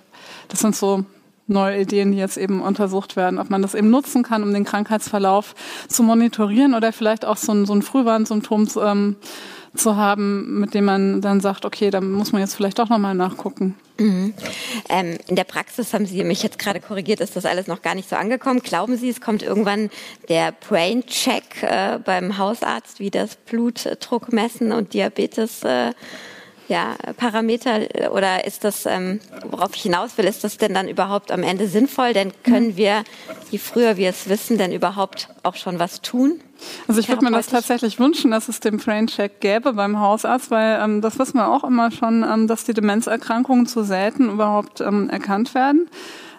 [0.48, 1.04] Das sind so
[1.46, 4.64] neue Ideen, die jetzt eben untersucht werden, ob man das eben nutzen kann, um den
[4.64, 5.54] Krankheitsverlauf
[5.88, 9.16] zu monitorieren oder vielleicht auch so ein, so ein Frühwarnsymptom ähm,
[9.74, 13.14] zu haben, mit dem man dann sagt, okay, da muss man jetzt vielleicht doch nochmal
[13.14, 13.74] nachgucken.
[13.98, 14.34] Mhm.
[14.88, 17.94] Ähm, in der Praxis haben Sie mich jetzt gerade korrigiert, ist das alles noch gar
[17.94, 18.60] nicht so angekommen.
[18.60, 19.90] Glauben Sie, es kommt irgendwann
[20.28, 25.92] der Brain-Check äh, beim Hausarzt, wie das Blutdruck messen und Diabetes äh,
[26.68, 31.32] ja, Parameter oder ist das, ähm, worauf ich hinaus will, ist das denn dann überhaupt
[31.32, 32.12] am Ende sinnvoll?
[32.12, 33.04] Denn können wir,
[33.50, 36.40] je früher wir es wissen, denn überhaupt auch schon was tun?
[36.86, 40.80] Also ich würde mir das tatsächlich wünschen, dass es den Brain-Check gäbe beim Hausarzt, weil
[40.82, 45.08] ähm, das wissen wir auch immer schon, ähm, dass die Demenzerkrankungen zu selten überhaupt ähm,
[45.08, 45.88] erkannt werden.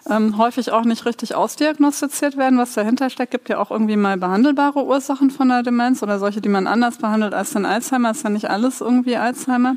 [0.08, 3.32] Ähm, häufig auch nicht richtig ausdiagnostiziert werden, was dahinter steckt.
[3.32, 6.98] Gibt ja auch irgendwie mal behandelbare Ursachen von der Demenz oder solche, die man anders
[6.98, 8.12] behandelt als den Alzheimer.
[8.12, 9.76] Ist ja nicht alles irgendwie Alzheimer.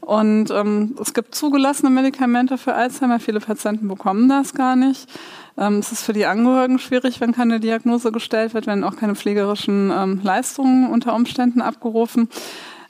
[0.00, 3.20] Und ähm, es gibt zugelassene Medikamente für Alzheimer.
[3.20, 5.08] Viele Patienten bekommen das gar nicht.
[5.56, 9.14] Ähm, es ist für die Angehörigen schwierig, wenn keine Diagnose gestellt wird, wenn auch keine
[9.14, 12.28] pflegerischen ähm, Leistungen unter Umständen abgerufen.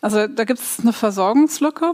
[0.01, 1.93] Also da gibt es eine Versorgungslücke.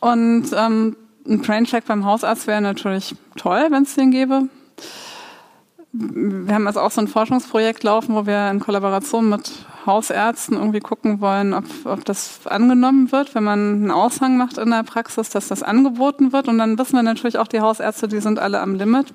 [0.00, 0.96] Und ähm,
[1.26, 4.48] ein Brain-Check beim Hausarzt wäre natürlich toll, wenn es den gäbe.
[5.92, 9.50] Wir haben also auch so ein Forschungsprojekt laufen, wo wir in Kollaboration mit
[9.86, 14.70] Hausärzten irgendwie gucken wollen, ob, ob das angenommen wird, wenn man einen Aushang macht in
[14.70, 16.48] der Praxis, dass das angeboten wird.
[16.48, 19.12] Und dann wissen wir natürlich auch, die Hausärzte, die sind alle am Limit.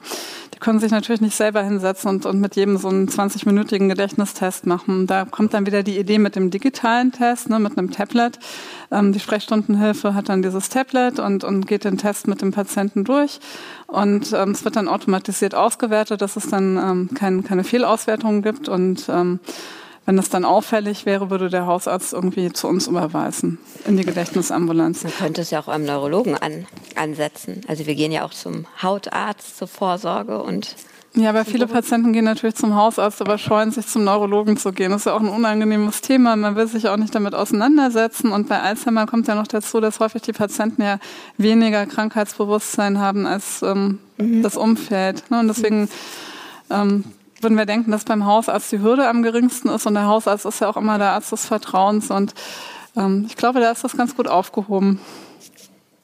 [0.53, 4.65] Die können sich natürlich nicht selber hinsetzen und, und mit jedem so einen 20-minütigen Gedächtnistest
[4.65, 5.07] machen.
[5.07, 8.39] Da kommt dann wieder die Idee mit dem digitalen Test, ne, mit einem Tablet.
[8.91, 13.03] Ähm, die Sprechstundenhilfe hat dann dieses Tablet und, und geht den Test mit dem Patienten
[13.03, 13.39] durch.
[13.87, 18.67] Und ähm, es wird dann automatisiert ausgewertet, dass es dann ähm, kein, keine Fehlauswertungen gibt.
[18.67, 19.39] Und ähm,
[20.07, 25.03] wenn das dann auffällig wäre, würde der Hausarzt irgendwie zu uns überweisen in die Gedächtnisambulanz.
[25.03, 27.61] Man könnte es ja auch am Neurologen an, ansetzen.
[27.67, 30.75] Also wir gehen ja auch zum Hautarzt zur Vorsorge und
[31.13, 34.91] ja, aber viele Patienten gehen natürlich zum Hausarzt, aber scheuen sich zum Neurologen zu gehen.
[34.91, 36.35] Das ist ja auch ein unangenehmes Thema.
[36.35, 38.31] Man will sich auch nicht damit auseinandersetzen.
[38.31, 40.99] Und bei Alzheimer kommt ja noch dazu, dass häufig die Patienten ja
[41.37, 44.43] weniger Krankheitsbewusstsein haben als ähm, mhm.
[44.43, 45.31] das Umfeld.
[45.31, 45.39] Ne?
[45.39, 45.89] Und deswegen
[46.69, 47.03] ähm,
[47.41, 49.85] würden wir denken, dass beim Hausarzt die Hürde am geringsten ist.
[49.85, 52.11] Und der Hausarzt ist ja auch immer der Arzt des Vertrauens.
[52.11, 52.33] Und
[52.95, 54.99] ähm, ich glaube, da ist das ganz gut aufgehoben.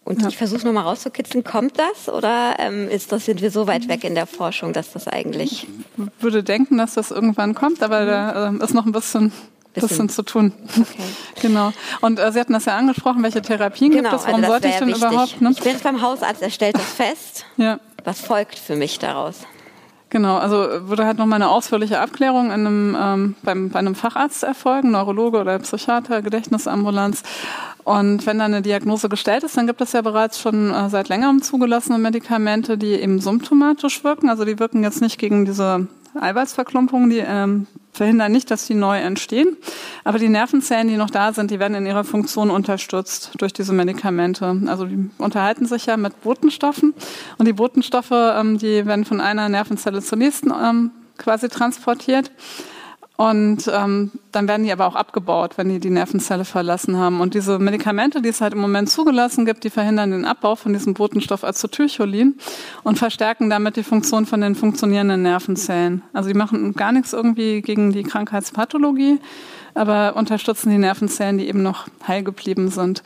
[0.06, 0.28] Und ja.
[0.28, 4.04] ich versuche nochmal rauszukitzeln, kommt das oder ähm, ist das, sind wir so weit weg
[4.04, 5.66] in der Forschung, dass das eigentlich.
[5.98, 8.08] Ich würde denken, dass das irgendwann kommt, aber mhm.
[8.08, 9.32] da äh, ist noch ein bisschen,
[9.74, 9.88] bisschen.
[9.88, 10.52] bisschen zu tun.
[10.68, 11.04] Okay.
[11.42, 11.72] genau.
[12.02, 14.28] Und äh, Sie hatten das ja angesprochen, welche Therapien genau, gibt es?
[14.28, 15.04] Warum also sollte ich denn wichtig.
[15.04, 15.42] überhaupt?
[15.42, 15.52] Ne?
[15.52, 17.46] Ich bin beim Hausarzt, er stellt das fest.
[17.56, 17.80] ja.
[18.06, 19.38] Was folgt für mich daraus?
[20.14, 24.44] Genau, also würde halt nochmal eine ausführliche Abklärung in einem, ähm, beim, bei einem Facharzt
[24.44, 27.24] erfolgen, Neurologe oder Psychiater, Gedächtnisambulanz.
[27.84, 31.10] Und wenn dann eine Diagnose gestellt ist, dann gibt es ja bereits schon äh, seit
[31.10, 34.30] längerem zugelassene Medikamente, die eben symptomatisch wirken.
[34.30, 38.98] Also die wirken jetzt nicht gegen diese Eiweißverklumpungen, die ähm, verhindern nicht, dass die neu
[38.98, 39.58] entstehen.
[40.04, 43.74] Aber die Nervenzellen, die noch da sind, die werden in ihrer Funktion unterstützt durch diese
[43.74, 44.62] Medikamente.
[44.66, 46.94] Also die unterhalten sich ja mit Botenstoffen
[47.38, 52.32] und die Botenstoffe, ähm, die werden von einer Nervenzelle zur nächsten ähm, quasi transportiert.
[53.24, 57.22] Und ähm, dann werden die aber auch abgebaut, wenn die die Nervenzelle verlassen haben.
[57.22, 60.74] Und diese Medikamente, die es halt im Moment zugelassen gibt, die verhindern den Abbau von
[60.74, 62.38] diesem Botenstoff Acetylcholin
[62.84, 66.02] und verstärken damit die Funktion von den funktionierenden Nervenzellen.
[66.12, 69.20] Also die machen gar nichts irgendwie gegen die Krankheitspathologie,
[69.74, 73.04] aber unterstützen die Nervenzellen, die eben noch heil geblieben sind.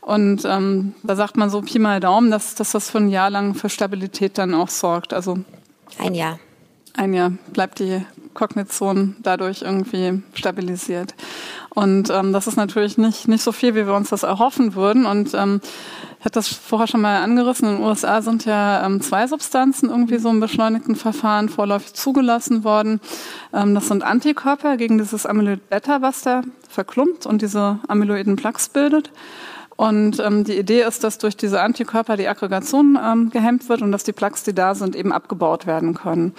[0.00, 3.30] Und ähm, da sagt man so Pi mal Daumen, dass, dass das für ein Jahr
[3.30, 5.12] lang für Stabilität dann auch sorgt.
[5.12, 5.38] Also
[5.96, 6.40] ein Jahr.
[6.96, 8.04] Ein Jahr bleibt die
[8.40, 11.14] Kognition dadurch irgendwie stabilisiert.
[11.68, 15.04] Und ähm, das ist natürlich nicht, nicht so viel, wie wir uns das erhoffen würden.
[15.04, 15.60] Und ähm,
[16.18, 17.68] ich hatte das vorher schon mal angerissen.
[17.68, 22.64] In den USA sind ja ähm, zwei Substanzen irgendwie so im beschleunigten Verfahren vorläufig zugelassen
[22.64, 23.00] worden.
[23.52, 29.12] Ähm, das sind Antikörper gegen dieses Amyloid-Beta, was da verklumpt und diese amyloiden Plaques bildet.
[29.80, 33.92] Und ähm, die Idee ist, dass durch diese Antikörper die Aggregation ähm, gehemmt wird und
[33.92, 36.34] dass die Plaques, die da sind, eben abgebaut werden können.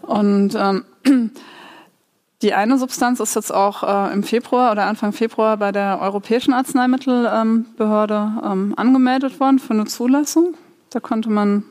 [0.00, 0.82] Und ähm,
[2.40, 6.54] die eine Substanz ist jetzt auch äh, im Februar oder Anfang Februar bei der Europäischen
[6.54, 10.54] Arzneimittelbehörde ähm, angemeldet worden für eine Zulassung.
[10.88, 11.64] Da konnte man,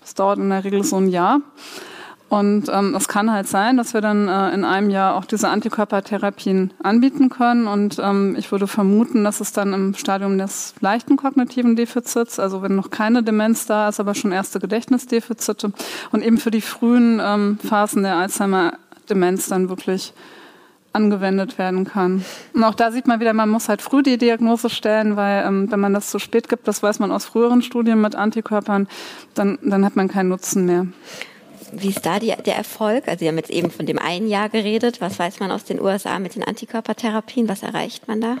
[0.00, 1.42] das dauert in der Regel so ein Jahr.
[2.32, 5.50] Und ähm, es kann halt sein, dass wir dann äh, in einem Jahr auch diese
[5.50, 7.66] Antikörpertherapien anbieten können.
[7.66, 12.62] Und ähm, ich würde vermuten, dass es dann im Stadium des leichten kognitiven Defizits, also
[12.62, 15.74] wenn noch keine Demenz da ist, aber schon erste Gedächtnisdefizite
[16.10, 20.14] und eben für die frühen ähm, Phasen der Alzheimer-Demenz dann wirklich
[20.94, 22.24] angewendet werden kann.
[22.54, 25.70] Und auch da sieht man wieder, man muss halt früh die Diagnose stellen, weil ähm,
[25.70, 28.88] wenn man das zu spät gibt, das weiß man aus früheren Studien mit Antikörpern,
[29.34, 30.86] dann, dann hat man keinen Nutzen mehr.
[31.72, 33.08] Wie ist da die, der Erfolg?
[33.08, 35.00] Also Sie haben jetzt eben von dem einen Jahr geredet.
[35.00, 37.48] Was weiß man aus den USA mit den Antikörpertherapien?
[37.48, 38.36] Was erreicht man da?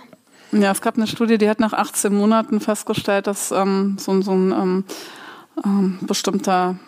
[0.52, 4.32] Ja, es gab eine Studie, die hat nach 18 Monaten festgestellt, dass ähm, so, so
[4.32, 4.84] ein ähm,
[5.64, 6.78] ähm, bestimmter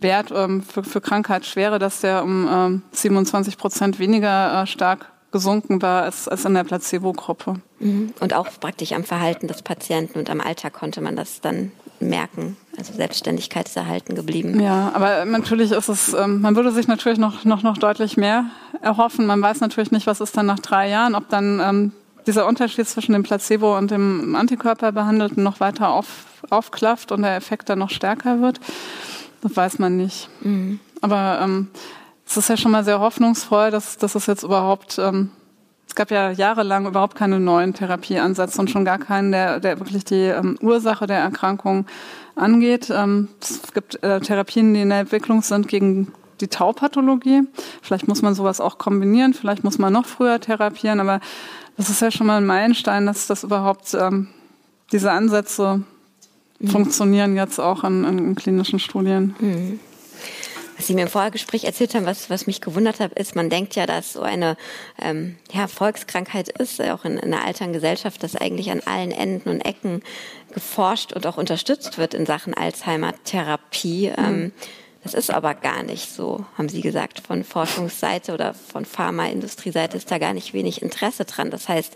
[0.00, 5.82] Wert ähm, für, für Krankheitsschwere, dass der um ähm, 27 Prozent weniger äh, stark gesunken
[5.82, 7.56] war als, als in der Placebo-Gruppe.
[7.80, 8.12] Mhm.
[8.20, 12.56] Und auch praktisch am Verhalten des Patienten und am Alltag konnte man das dann merken.
[12.76, 14.60] Also Selbstständigkeit ist erhalten geblieben.
[14.60, 18.46] Ja, aber natürlich ist es, ähm, man würde sich natürlich noch, noch, noch deutlich mehr
[18.80, 19.26] erhoffen.
[19.26, 21.92] Man weiß natürlich nicht, was ist dann nach drei Jahren, ob dann ähm,
[22.26, 26.06] dieser Unterschied zwischen dem Placebo und dem Antikörperbehandelten noch weiter auf,
[26.50, 28.60] aufklafft und der Effekt dann noch stärker wird.
[29.40, 30.28] Das weiß man nicht.
[30.42, 30.78] Mhm.
[31.00, 31.68] Aber ähm,
[32.26, 35.30] es ist ja schon mal sehr hoffnungsvoll, dass, dass es jetzt überhaupt, ähm,
[35.88, 40.04] es gab ja jahrelang überhaupt keine neuen Therapieansätze und schon gar keinen, der, der wirklich
[40.04, 41.86] die ähm, Ursache der Erkrankung
[42.36, 42.90] angeht.
[42.90, 47.42] Ähm, es gibt äh, Therapien, die in der Entwicklung sind gegen die Taupathologie.
[47.82, 51.20] Vielleicht muss man sowas auch kombinieren, vielleicht muss man noch früher therapieren, aber
[51.76, 54.28] das ist ja schon mal ein Meilenstein, dass das überhaupt ähm,
[54.92, 55.82] diese Ansätze
[56.58, 56.68] mhm.
[56.68, 59.34] funktionieren jetzt auch in, in klinischen Studien.
[59.40, 59.80] Mhm.
[60.78, 63.74] Was Sie mir im Vorgespräch erzählt haben, was, was mich gewundert hat, ist, man denkt
[63.74, 64.56] ja, dass so eine
[65.02, 69.48] ähm, ja, Volkskrankheit ist, auch in, in einer alten Gesellschaft, dass eigentlich an allen Enden
[69.48, 70.02] und Ecken
[70.54, 74.10] geforscht und auch unterstützt wird in Sachen Alzheimer-Therapie.
[74.16, 74.24] Mhm.
[74.24, 74.52] Ähm,
[75.02, 77.20] das ist aber gar nicht so, haben Sie gesagt.
[77.20, 81.50] Von Forschungsseite oder von Pharmaindustrieseite ist da gar nicht wenig Interesse dran.
[81.50, 81.94] Das heißt,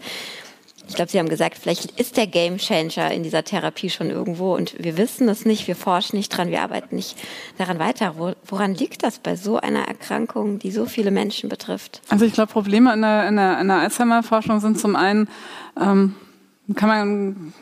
[0.89, 4.74] ich glaube, Sie haben gesagt, vielleicht ist der Gamechanger in dieser Therapie schon irgendwo und
[4.83, 7.16] wir wissen es nicht, wir forschen nicht dran, wir arbeiten nicht
[7.59, 8.14] daran weiter.
[8.47, 12.03] Woran liegt das bei so einer Erkrankung, die so viele Menschen betrifft?
[12.09, 15.28] Also ich glaube, Probleme in der, in der, in der Alzheimer-Forschung sind zum einen,
[15.80, 16.14] ähm,
[16.74, 17.53] kann man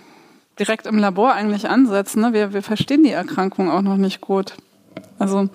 [0.58, 2.20] direkt im Labor eigentlich ansetzen.
[2.20, 2.32] Ne?
[2.32, 4.54] Wir, wir verstehen die Erkrankung auch noch nicht gut.
[5.18, 5.48] Also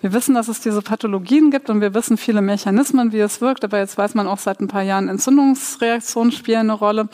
[0.00, 3.64] wir wissen, dass es diese Pathologien gibt und wir wissen viele Mechanismen, wie es wirkt,
[3.64, 7.08] aber jetzt weiß man auch seit ein paar Jahren, Entzündungsreaktionen spielen eine Rolle.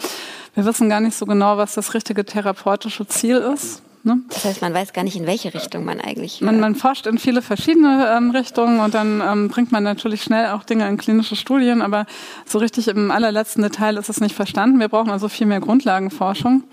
[0.55, 3.83] Wir wissen gar nicht so genau, was das richtige therapeutische Ziel ist.
[4.05, 4.21] Ne?
[4.29, 6.41] Das heißt, man weiß gar nicht, in welche Richtung man eigentlich.
[6.41, 10.51] Man, man forscht in viele verschiedene ähm, Richtungen und dann ähm, bringt man natürlich schnell
[10.53, 12.07] auch Dinge in klinische Studien, aber
[12.47, 14.81] so richtig im allerletzten Detail ist es nicht verstanden.
[14.81, 16.65] Wir brauchen also viel mehr Grundlagenforschung.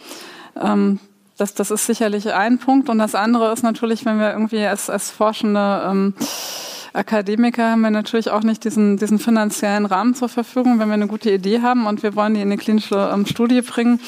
[0.62, 1.00] Ähm,
[1.38, 2.90] das, das ist sicherlich ein Punkt.
[2.90, 6.14] Und das andere ist natürlich, wenn wir irgendwie als, als forschende ähm,
[6.94, 11.08] Akademiker haben wir natürlich auch nicht diesen, diesen finanziellen Rahmen zur Verfügung, wenn wir eine
[11.08, 14.00] gute Idee haben und wir wollen die in eine klinische ähm, Studie bringen.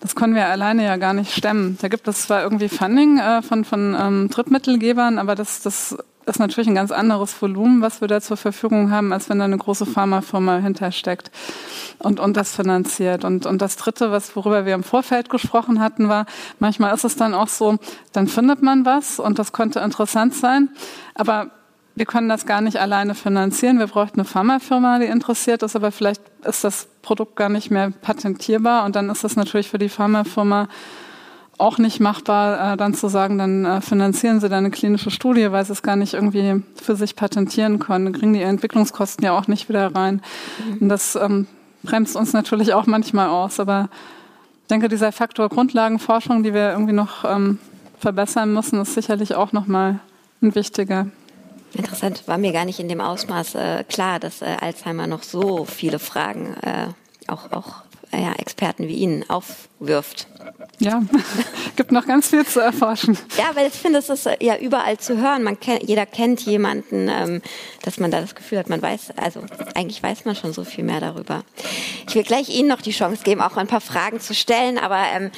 [0.00, 1.76] Das können wir alleine ja gar nicht stemmen.
[1.80, 5.96] Da gibt es zwar irgendwie Funding äh, von, von ähm, Drittmittelgebern, aber das, das
[6.28, 9.46] ist natürlich ein ganz anderes Volumen, was wir da zur Verfügung haben, als wenn da
[9.46, 11.30] eine große Pharmafirma hintersteckt
[11.98, 13.24] und, und das finanziert.
[13.24, 16.26] Und, und das Dritte, was, worüber wir im Vorfeld gesprochen hatten, war,
[16.58, 17.78] manchmal ist es dann auch so,
[18.12, 20.68] dann findet man was und das könnte interessant sein,
[21.14, 21.50] aber
[21.94, 23.80] wir können das gar nicht alleine finanzieren.
[23.80, 27.90] Wir bräuchten eine Pharmafirma, die interessiert ist, aber vielleicht ist das Produkt gar nicht mehr
[27.90, 30.68] patentierbar und dann ist das natürlich für die Pharmafirma
[31.58, 35.50] auch nicht machbar, äh, dann zu sagen, dann äh, finanzieren sie da eine klinische Studie,
[35.52, 38.06] weil sie es gar nicht irgendwie für sich patentieren können.
[38.06, 40.22] Dann kriegen die Entwicklungskosten ja auch nicht wieder rein.
[40.64, 40.78] Mhm.
[40.82, 41.46] Und das ähm,
[41.82, 43.60] bremst uns natürlich auch manchmal aus.
[43.60, 43.88] Aber
[44.62, 47.58] ich denke, dieser Faktor Grundlagenforschung, die wir irgendwie noch ähm,
[47.98, 49.98] verbessern müssen, ist sicherlich auch nochmal
[50.40, 51.08] ein wichtiger.
[51.74, 55.64] Interessant, war mir gar nicht in dem Ausmaß äh, klar, dass äh, Alzheimer noch so
[55.64, 56.86] viele Fragen äh,
[57.26, 57.82] auch, auch
[58.12, 60.26] ja, Experten wie Ihnen aufwirft.
[60.78, 61.02] Ja,
[61.76, 63.18] gibt noch ganz viel zu erforschen.
[63.36, 65.42] Ja, weil ich finde, es ist äh, ja überall zu hören.
[65.42, 67.42] Man kennt, jeder kennt jemanden, ähm,
[67.82, 69.42] dass man da das Gefühl hat, man weiß, also
[69.74, 71.44] eigentlich weiß man schon so viel mehr darüber.
[72.06, 75.02] Ich will gleich Ihnen noch die Chance geben, auch ein paar Fragen zu stellen, aber
[75.14, 75.30] ähm,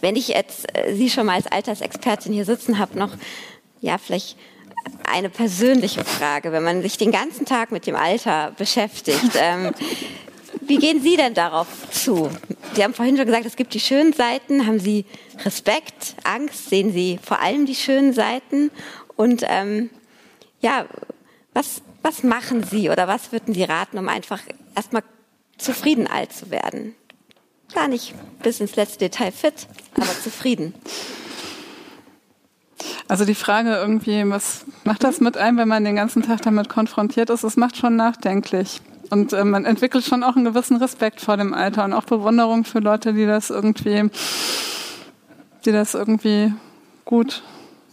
[0.00, 3.10] wenn ich jetzt äh, Sie schon mal als Altersexpertin hier sitzen habe, noch,
[3.80, 4.36] ja, vielleicht
[5.10, 9.32] eine persönliche Frage, wenn man sich den ganzen Tag mit dem Alter beschäftigt.
[9.36, 9.72] Ähm,
[10.66, 12.30] wie gehen Sie denn darauf zu?
[12.74, 14.66] Sie haben vorhin schon gesagt, es gibt die schönen Seiten.
[14.66, 15.04] Haben Sie
[15.44, 16.70] Respekt, Angst?
[16.70, 18.70] Sehen Sie vor allem die schönen Seiten?
[19.16, 19.90] Und ähm,
[20.60, 20.86] ja,
[21.54, 24.40] was, was machen Sie oder was würden Sie raten, um einfach
[24.74, 25.02] erstmal
[25.58, 26.94] zufrieden alt zu werden?
[27.74, 30.74] Gar nicht bis ins letzte Detail fit, aber zufrieden.
[33.08, 36.68] Also die Frage irgendwie, was macht das mit einem, wenn man den ganzen Tag damit
[36.68, 37.44] konfrontiert ist?
[37.44, 38.80] Es macht schon nachdenklich.
[39.10, 42.64] Und äh, man entwickelt schon auch einen gewissen Respekt vor dem Alter und auch Bewunderung
[42.64, 44.10] für Leute, die das irgendwie,
[45.64, 46.52] die das irgendwie
[47.04, 47.42] gut,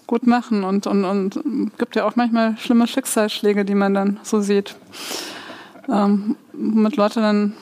[0.07, 0.64] gut machen.
[0.64, 4.76] Und, und, und gibt ja auch manchmal schlimme Schicksalsschläge, die man dann so sieht.
[5.89, 7.53] ähm, womit Leute dann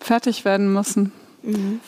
[0.00, 1.12] fertig werden müssen.
[1.42, 1.80] Mhm.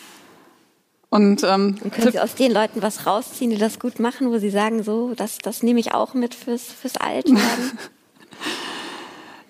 [1.10, 4.38] Und, ähm, Und können Sie aus den Leuten was rausziehen, die das gut machen, wo
[4.38, 7.38] Sie sagen, so, das, das nehme ich auch mit fürs, fürs Altwerden?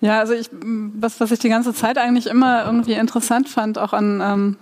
[0.01, 3.93] ja, also ich, was, was ich die ganze Zeit eigentlich immer irgendwie interessant fand, auch
[3.93, 4.57] an ähm,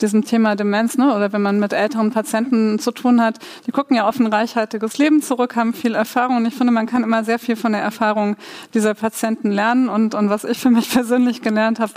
[0.00, 1.14] diesem Thema Demenz, ne?
[1.14, 4.98] oder wenn man mit älteren Patienten zu tun hat, die gucken ja auf ein reichhaltiges
[4.98, 7.82] Leben zurück, haben viel Erfahrung und ich finde, man kann immer sehr viel von der
[7.82, 8.36] Erfahrung
[8.74, 11.92] dieser Patienten lernen und, und was ich für mich persönlich gelernt habe,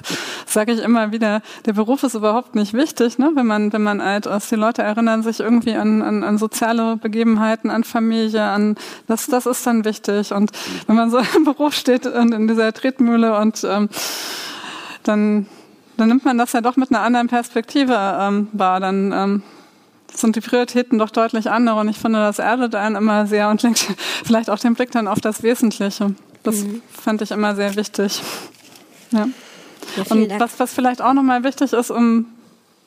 [0.47, 3.31] sage ich immer wieder, der Beruf ist überhaupt nicht wichtig, ne?
[3.35, 4.51] wenn man wenn man alt ist.
[4.51, 8.75] Die Leute erinnern sich irgendwie an, an, an soziale Begebenheiten, an Familie, an
[9.07, 10.51] das, das ist dann wichtig und
[10.87, 13.89] wenn man so im Beruf steht und in dieser Tretmühle und ähm,
[15.03, 15.45] dann
[16.01, 18.79] dann nimmt man das ja doch mit einer anderen Perspektive ähm, wahr.
[18.79, 19.43] Dann ähm,
[20.11, 21.79] sind die Prioritäten doch deutlich andere.
[21.79, 23.87] Und ich finde, das erdet einen immer sehr und lenkt
[24.23, 26.15] vielleicht auch den Blick dann auf das Wesentliche.
[26.41, 26.81] Das mhm.
[26.89, 28.19] fand ich immer sehr wichtig.
[29.11, 29.27] Ja.
[29.95, 32.25] ja und was, was vielleicht auch nochmal wichtig ist, um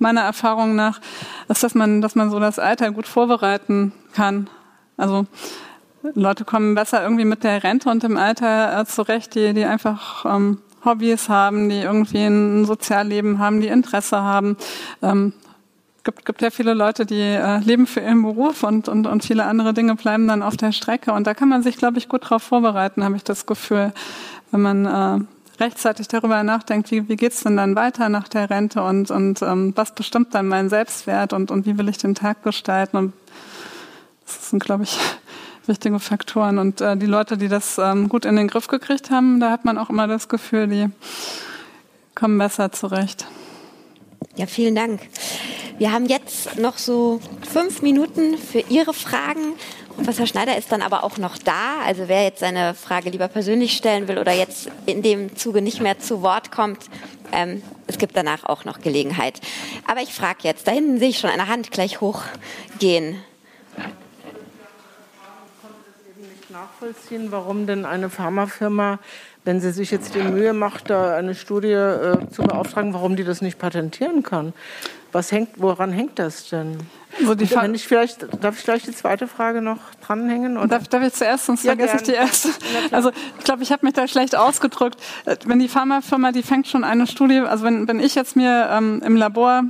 [0.00, 1.00] meiner Erfahrung nach,
[1.48, 4.50] ist, dass man, dass man so das Alter gut vorbereiten kann.
[4.96, 5.26] Also
[6.14, 10.24] Leute kommen besser irgendwie mit der Rente und dem Alter äh, zurecht, die, die einfach
[10.24, 14.56] ähm, Hobbys haben, die irgendwie ein Sozialleben haben, die Interesse haben.
[15.02, 15.32] Ähm,
[16.04, 19.44] gibt, gibt ja viele Leute, die äh, leben für ihren Beruf und, und, und viele
[19.44, 21.12] andere Dinge bleiben dann auf der Strecke.
[21.12, 23.92] Und da kann man sich, glaube ich, gut darauf vorbereiten, habe ich das Gefühl,
[24.50, 25.24] wenn man äh,
[25.62, 29.72] rechtzeitig darüber nachdenkt, wie, wie geht's denn dann weiter nach der Rente und, und ähm,
[29.76, 32.96] was bestimmt dann meinen Selbstwert und, und wie will ich den Tag gestalten.
[32.96, 33.12] Und
[34.24, 34.98] das sind, glaube ich,
[35.68, 36.58] wichtige Faktoren.
[36.58, 39.64] Und äh, die Leute, die das ähm, gut in den Griff gekriegt haben, da hat
[39.64, 40.88] man auch immer das Gefühl, die
[42.14, 43.26] kommen besser zurecht.
[44.36, 45.00] Ja, vielen Dank.
[45.78, 49.54] Wir haben jetzt noch so fünf Minuten für Ihre Fragen.
[49.96, 51.80] Professor Schneider ist dann aber auch noch da.
[51.84, 55.80] Also wer jetzt seine Frage lieber persönlich stellen will oder jetzt in dem Zuge nicht
[55.80, 56.78] mehr zu Wort kommt,
[57.32, 59.40] ähm, es gibt danach auch noch Gelegenheit.
[59.88, 63.16] Aber ich frage jetzt, da hinten sehe ich schon eine Hand gleich hochgehen.
[66.54, 69.00] Nachvollziehen, warum denn eine Pharmafirma,
[69.44, 73.24] wenn sie sich jetzt die Mühe macht, da eine Studie äh, zu beauftragen, warum die
[73.24, 74.52] das nicht patentieren kann.
[75.10, 76.78] Was hängt, woran hängt das denn?
[77.18, 80.56] Also die wenn ich vielleicht, darf ich vielleicht die zweite Frage noch dranhängen?
[80.56, 80.68] Oder?
[80.68, 82.02] Darf, darf ich zuerst, sonst ja, vergesse gern.
[82.02, 82.48] ich die erste.
[82.92, 85.00] Also ich glaube, ich habe mich da schlecht ausgedrückt.
[85.24, 88.68] Äh, wenn die Pharmafirma, die fängt schon eine Studie, also wenn, wenn ich jetzt mir
[88.70, 89.64] ähm, im Labor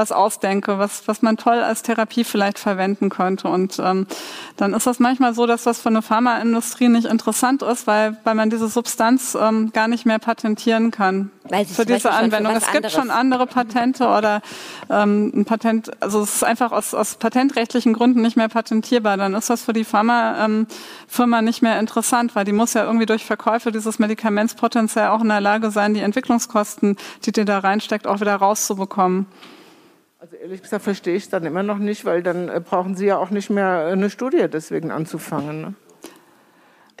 [0.00, 3.48] was ausdenke, was, was man toll als Therapie vielleicht verwenden könnte.
[3.48, 4.06] Und ähm,
[4.56, 8.34] dann ist das manchmal so, dass das für eine Pharmaindustrie nicht interessant ist, weil, weil
[8.34, 12.54] man diese Substanz ähm, gar nicht mehr patentieren kann weil für diese Anwendung.
[12.54, 12.92] Es gibt anderes.
[12.92, 14.40] schon andere Patente oder
[14.88, 19.16] ähm, ein Patent, also es ist einfach aus, aus patentrechtlichen Gründen nicht mehr patentierbar.
[19.16, 23.06] Dann ist das für die Pharmafirma ähm, nicht mehr interessant, weil die muss ja irgendwie
[23.06, 27.58] durch Verkäufe dieses Medikaments potenziell auch in der Lage sein, die Entwicklungskosten, die die da
[27.58, 29.26] reinsteckt, auch wieder rauszubekommen.
[30.30, 33.06] Also ehrlich gesagt verstehe ich es dann immer noch nicht, weil dann äh, brauchen Sie
[33.06, 35.60] ja auch nicht mehr eine Studie deswegen anzufangen.
[35.60, 35.74] Ne?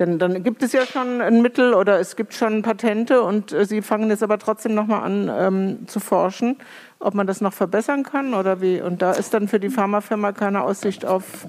[0.00, 3.66] Denn dann gibt es ja schon ein Mittel oder es gibt schon Patente und äh,
[3.66, 6.56] Sie fangen jetzt aber trotzdem nochmal an ähm, zu forschen,
[6.98, 8.80] ob man das noch verbessern kann oder wie.
[8.80, 11.46] Und da ist dann für die Pharmafirma keine Aussicht auf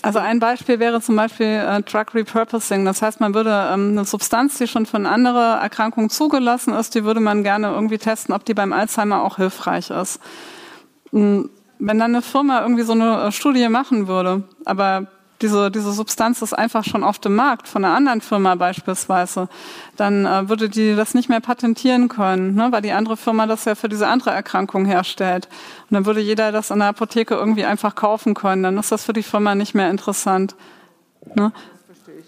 [0.00, 2.84] also ein Beispiel wäre zum Beispiel äh, Drug Repurposing.
[2.84, 6.94] Das heißt, man würde ähm, eine Substanz, die schon für eine andere Erkrankung zugelassen ist,
[6.94, 10.20] die würde man gerne irgendwie testen, ob die beim Alzheimer auch hilfreich ist.
[11.12, 15.06] Hm, wenn dann eine Firma irgendwie so eine äh, Studie machen würde, aber
[15.40, 19.48] diese, diese Substanz ist einfach schon auf dem Markt von einer anderen Firma beispielsweise,
[19.96, 23.64] dann äh, würde die das nicht mehr patentieren können, ne, weil die andere Firma das
[23.64, 25.46] ja für diese andere Erkrankung herstellt.
[25.88, 28.64] Und dann würde jeder das in der Apotheke irgendwie einfach kaufen können.
[28.64, 30.56] Dann ist das für die Firma nicht mehr interessant.
[31.34, 31.52] Ne?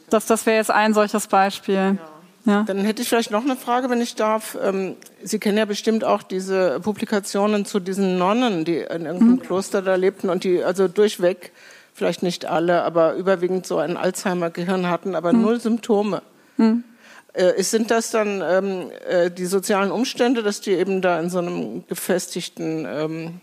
[0.08, 1.98] Das, das wäre jetzt ein solches Beispiel.
[1.98, 2.09] Ja.
[2.46, 2.62] Ja.
[2.62, 4.56] Dann hätte ich vielleicht noch eine Frage, wenn ich darf.
[4.62, 9.40] Ähm, Sie kennen ja bestimmt auch diese Publikationen zu diesen Nonnen, die in irgendeinem mhm.
[9.40, 11.52] Kloster da lebten und die also durchweg,
[11.92, 15.42] vielleicht nicht alle, aber überwiegend so ein Alzheimer-Gehirn hatten, aber mhm.
[15.42, 16.22] null Symptome.
[16.56, 16.84] Mhm.
[17.32, 21.38] Äh, sind das dann ähm, äh, die sozialen Umstände, dass die eben da in so
[21.38, 23.40] einem gefestigten ähm,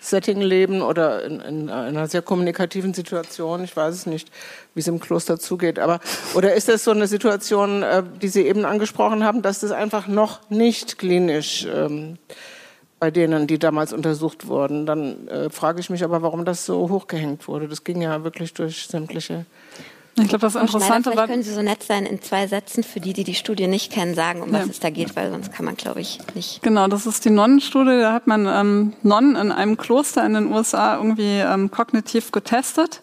[0.00, 3.62] Setting leben oder in, in, einer sehr kommunikativen Situation.
[3.62, 4.30] Ich weiß es nicht,
[4.78, 5.80] wie es im Kloster zugeht.
[5.80, 5.98] Aber
[6.34, 10.06] oder ist das so eine Situation, äh, die Sie eben angesprochen haben, dass das einfach
[10.06, 12.16] noch nicht klinisch ähm,
[13.00, 14.86] bei denen, die damals untersucht wurden?
[14.86, 17.66] Dann äh, frage ich mich aber, warum das so hochgehängt wurde.
[17.66, 19.46] Das ging ja wirklich durch sämtliche
[20.20, 21.26] ich glaube, das Interessante war.
[21.26, 24.14] können Sie so nett sein, in zwei Sätzen für die, die die Studie nicht kennen,
[24.14, 24.60] sagen, um ja.
[24.60, 26.62] was es da geht, weil sonst kann man, glaube ich, nicht.
[26.62, 28.00] Genau, das ist die Nonnenstudie.
[28.00, 33.00] Da hat man ähm, Nonnen in einem Kloster in den USA irgendwie ähm, kognitiv getestet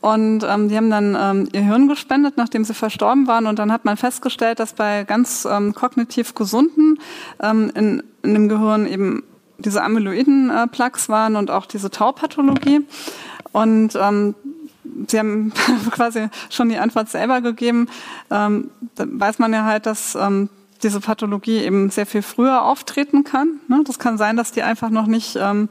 [0.00, 3.46] Und ähm, die haben dann ähm, ihr Hirn gespendet, nachdem sie verstorben waren.
[3.46, 6.98] Und dann hat man festgestellt, dass bei ganz ähm, kognitiv gesunden
[7.40, 9.22] ähm, in, in dem Gehirn eben
[9.58, 10.66] diese amyloiden äh,
[11.08, 12.86] waren und auch diese Taupathologie.
[13.52, 14.34] Und ähm,
[15.06, 15.52] Sie haben
[15.90, 17.88] quasi schon die Antwort selber gegeben.
[18.30, 20.48] Ähm, da weiß man ja halt, dass ähm,
[20.82, 23.60] diese Pathologie eben sehr viel früher auftreten kann.
[23.68, 23.82] Ne?
[23.86, 25.68] Das kann sein, dass die einfach noch nicht, ähm,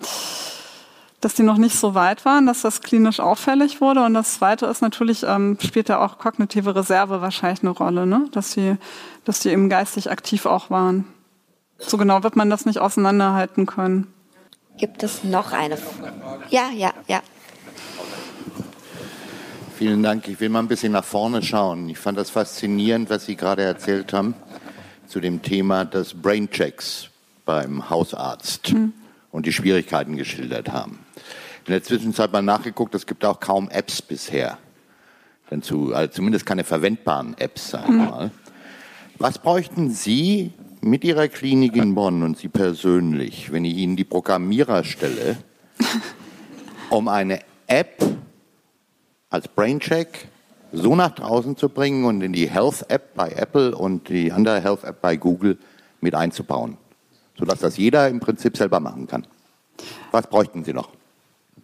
[1.22, 4.04] dass die noch nicht so weit waren, dass das klinisch auffällig wurde.
[4.06, 8.28] Und das Zweite ist natürlich, ähm, spielt da auch kognitive Reserve wahrscheinlich eine Rolle, ne?
[8.32, 8.78] dass die,
[9.26, 11.06] dass die eben geistig aktiv auch waren.
[11.78, 14.08] So genau wird man das nicht auseinanderhalten können.
[14.78, 15.78] Gibt es noch eine?
[16.50, 17.22] Ja, ja, ja.
[19.78, 20.28] Vielen Dank.
[20.28, 21.88] Ich will mal ein bisschen nach vorne schauen.
[21.90, 24.34] Ich fand das faszinierend, was Sie gerade erzählt haben
[25.08, 27.10] zu dem Thema des Brainchecks
[27.46, 28.94] beim Hausarzt mhm.
[29.32, 31.00] und die Schwierigkeiten geschildert haben.
[31.70, 34.58] In der Zwischenzeit mal nachgeguckt, es gibt auch kaum Apps bisher.
[35.52, 38.10] Denn zu, also zumindest keine verwendbaren Apps, sagen wir mhm.
[38.10, 38.32] mal.
[39.20, 40.52] Was bräuchten Sie
[40.82, 45.38] mit Ihrer Klinik in Bonn und Sie persönlich, wenn ich Ihnen die Programmierer stelle,
[46.90, 48.04] um eine App
[49.30, 50.28] als Braincheck
[50.72, 54.60] so nach draußen zu bringen und in die Health App bei Apple und die andere
[54.60, 55.60] Health App bei Google
[56.02, 56.78] mit einzubauen,
[57.38, 59.28] sodass das jeder im Prinzip selber machen kann.
[60.10, 60.98] Was bräuchten Sie noch?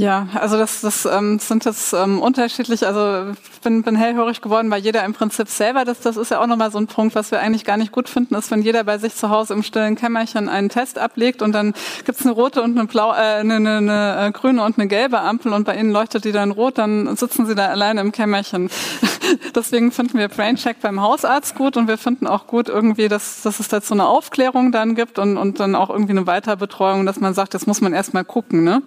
[0.00, 2.86] Ja, also das, das ähm, sind jetzt ähm, unterschiedlich.
[2.86, 6.40] Also ich bin, bin hellhörig geworden, weil jeder im Prinzip selber, das, das ist ja
[6.40, 8.82] auch nochmal so ein Punkt, was wir eigentlich gar nicht gut finden, ist, wenn jeder
[8.84, 11.74] bei sich zu Hause im stillen Kämmerchen einen Test ablegt und dann
[12.06, 15.20] gibt's eine rote und eine blau, äh, eine, eine, eine äh, grüne und eine gelbe
[15.20, 18.70] Ampel und bei ihnen leuchtet die dann rot, dann sitzen sie da alleine im Kämmerchen.
[19.54, 23.60] Deswegen finden wir Braincheck beim Hausarzt gut und wir finden auch gut irgendwie, dass, dass
[23.60, 27.34] es dazu eine Aufklärung dann gibt und, und dann auch irgendwie eine Weiterbetreuung, dass man
[27.34, 28.64] sagt, das muss man erstmal gucken.
[28.64, 28.82] Ne?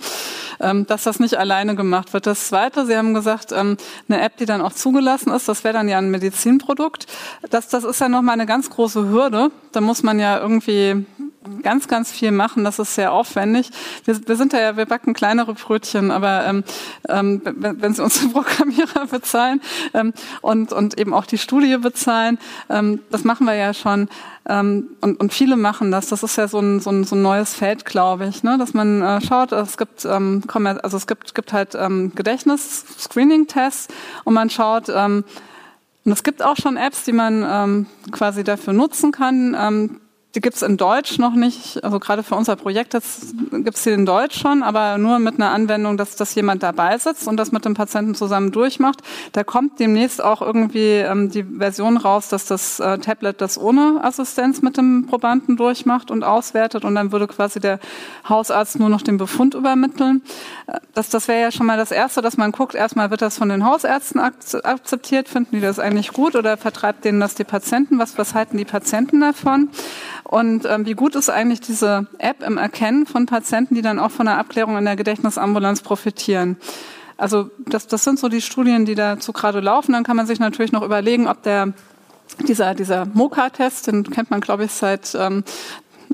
[0.60, 2.26] Ähm, das dass das nicht alleine gemacht wird.
[2.28, 3.78] Das Zweite, Sie haben gesagt, ähm,
[4.08, 7.08] eine App, die dann auch zugelassen ist, das wäre dann ja ein Medizinprodukt.
[7.50, 9.52] Das, das ist ja nochmal eine ganz große Hürde.
[9.74, 11.06] Da muss man ja irgendwie
[11.62, 12.64] ganz, ganz viel machen.
[12.64, 13.70] Das ist sehr aufwendig.
[14.06, 16.64] Wir, wir sind da ja, wir backen kleinere Brötchen, aber ähm,
[17.10, 19.62] ähm, wenn, wenn Sie uns den Programmierer bezahlen
[19.94, 22.40] ähm, und, und eben auch die Studie bezahlen,
[22.70, 24.10] ähm, das machen wir ja schon.
[24.48, 26.08] Ähm, und, und viele machen das.
[26.08, 28.58] Das ist ja so ein, so ein, so ein neues Feld, glaube ich, ne?
[28.58, 33.88] dass man äh, schaut, es gibt, ähm, also es gibt, gibt halt ähm, Gedächtnis-Screening-Tests
[34.26, 35.24] und man schaut, ähm,
[36.06, 39.56] und es gibt auch schon Apps, die man ähm, quasi dafür nutzen kann.
[39.58, 40.02] Ähm,
[40.36, 42.98] die gibt's in Deutsch noch nicht, also gerade für unser Projekt
[43.52, 47.28] gibt's sie in Deutsch schon, aber nur mit einer Anwendung, dass, dass jemand dabei sitzt
[47.28, 49.02] und das mit dem Patienten zusammen durchmacht.
[49.34, 54.00] Da kommt demnächst auch irgendwie ähm, die Version raus, dass das äh, Tablet das ohne
[54.04, 57.80] Assistenz mit dem Probanden durchmacht und auswertet und dann würde quasi der
[58.28, 60.24] Hausarzt nur noch den Befund übermitteln.
[60.66, 63.38] Äh, das, das wäre ja schon mal das Erste, dass man guckt, erstmal wird das
[63.38, 68.00] von den Hausärzten akzeptiert, finden die das eigentlich gut oder vertreibt denen das die Patienten,
[68.00, 69.70] was, was halten die Patienten davon?
[70.24, 74.12] Und ähm, wie gut ist eigentlich diese App im Erkennen von Patienten, die dann auch
[74.12, 76.58] von der Abklärung in der Gedächtnisambulanz profitieren?
[77.18, 79.94] Also das, das sind so die Studien, die dazu gerade laufen.
[79.94, 81.74] Dann kann man sich natürlich noch überlegen, ob der
[82.48, 85.44] dieser, dieser MOCA-Test, den kennt man, glaube ich, seit, ähm,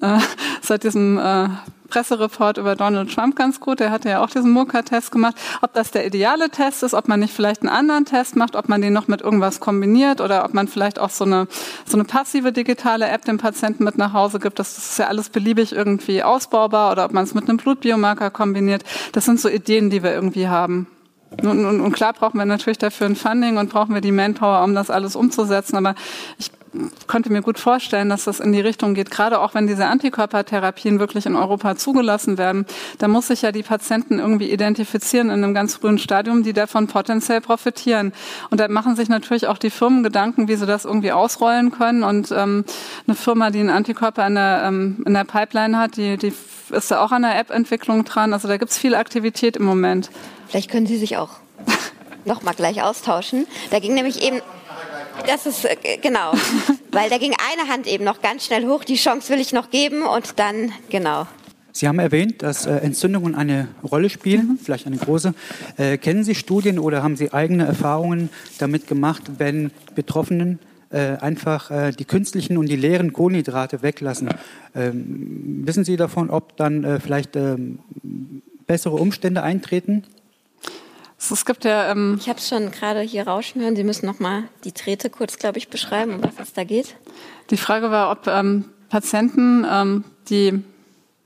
[0.01, 0.19] äh,
[0.61, 1.49] seit diesem äh,
[1.89, 3.79] Pressereport über Donald Trump ganz gut.
[3.79, 5.35] Der hatte ja auch diesen Murka-Test gemacht.
[5.61, 8.69] Ob das der ideale Test ist, ob man nicht vielleicht einen anderen Test macht, ob
[8.69, 11.47] man den noch mit irgendwas kombiniert oder ob man vielleicht auch so eine,
[11.85, 14.59] so eine passive digitale App dem Patienten mit nach Hause gibt.
[14.59, 18.83] Das ist ja alles beliebig irgendwie ausbaubar oder ob man es mit einem Blutbiomarker kombiniert.
[19.11, 20.87] Das sind so Ideen, die wir irgendwie haben.
[21.43, 24.63] Und, und, und klar brauchen wir natürlich dafür ein Funding und brauchen wir die Manpower,
[24.63, 25.75] um das alles umzusetzen.
[25.77, 25.93] Aber
[26.39, 26.51] ich
[27.07, 30.99] könnte mir gut vorstellen, dass das in die Richtung geht, gerade auch wenn diese Antikörpertherapien
[30.99, 32.65] wirklich in Europa zugelassen werden.
[32.97, 36.87] Da muss sich ja die Patienten irgendwie identifizieren in einem ganz frühen Stadium, die davon
[36.87, 38.13] potenziell profitieren.
[38.49, 42.03] Und da machen sich natürlich auch die Firmen Gedanken, wie sie das irgendwie ausrollen können.
[42.03, 42.65] Und ähm,
[43.07, 46.33] eine Firma, die einen Antikörper in der, ähm, in der Pipeline hat, die, die
[46.71, 48.33] ist da auch an der App-Entwicklung dran.
[48.33, 50.09] Also da gibt's viel Aktivität im Moment.
[50.47, 51.31] Vielleicht können Sie sich auch
[52.25, 53.47] noch mal gleich austauschen.
[53.71, 54.41] Da ging nämlich eben
[55.27, 56.33] das ist äh, genau,
[56.91, 58.83] weil da ging eine Hand eben noch ganz schnell hoch.
[58.83, 61.27] Die Chance will ich noch geben und dann genau.
[61.71, 64.59] Sie haben erwähnt, dass äh, Entzündungen eine Rolle spielen, mhm.
[64.61, 65.33] vielleicht eine große.
[65.77, 70.59] Äh, kennen Sie Studien oder haben Sie eigene Erfahrungen damit gemacht, wenn Betroffenen
[70.89, 74.29] äh, einfach äh, die künstlichen und die leeren Kohlenhydrate weglassen?
[74.75, 77.79] Ähm, wissen Sie davon, ob dann äh, vielleicht ähm,
[78.65, 80.03] bessere Umstände eintreten?
[81.19, 81.91] Es gibt ja.
[81.91, 83.75] Ähm, ich habe es schon gerade hier rauschen hören.
[83.75, 86.95] Sie müssen noch mal die Trete kurz, glaube ich, beschreiben, um was es da geht.
[87.49, 90.63] Die Frage war, ob ähm, Patienten, ähm, die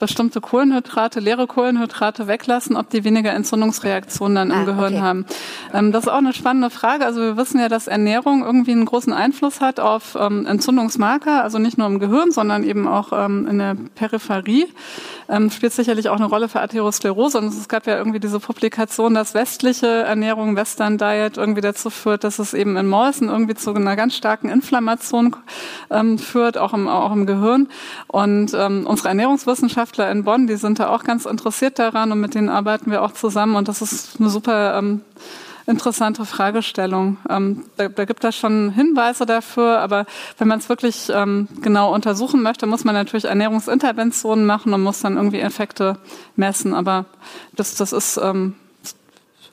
[0.03, 5.01] bestimmte Kohlenhydrate, leere Kohlenhydrate weglassen, ob die weniger Entzündungsreaktionen dann im ah, Gehirn okay.
[5.01, 5.25] haben.
[5.73, 7.05] Ähm, das ist auch eine spannende Frage.
[7.05, 11.57] Also wir wissen ja, dass Ernährung irgendwie einen großen Einfluss hat auf ähm, Entzündungsmarker, also
[11.57, 14.67] nicht nur im Gehirn, sondern eben auch ähm, in der Peripherie.
[15.29, 17.37] Ähm, spielt sicherlich auch eine Rolle für Atherosklerose.
[17.37, 22.25] Und es gab ja irgendwie diese Publikation, dass westliche Ernährung, Western Diet irgendwie dazu führt,
[22.25, 25.33] dass es eben in Mäusen irgendwie zu einer ganz starken Inflammation
[25.89, 27.69] ähm, führt, auch im, auch im Gehirn.
[28.07, 29.07] Und ähm, unsere
[29.93, 33.01] Ernährungswissenschaftler in Bonn, die sind da auch ganz interessiert daran und mit denen arbeiten wir
[33.01, 33.55] auch zusammen.
[33.55, 35.01] Und das ist eine super ähm,
[35.67, 37.17] interessante Fragestellung.
[37.29, 40.05] Ähm, da, da gibt es schon Hinweise dafür, aber
[40.37, 45.01] wenn man es wirklich ähm, genau untersuchen möchte, muss man natürlich Ernährungsinterventionen machen und muss
[45.01, 45.97] dann irgendwie Effekte
[46.35, 46.73] messen.
[46.73, 47.05] Aber
[47.55, 48.55] das, das ist ähm,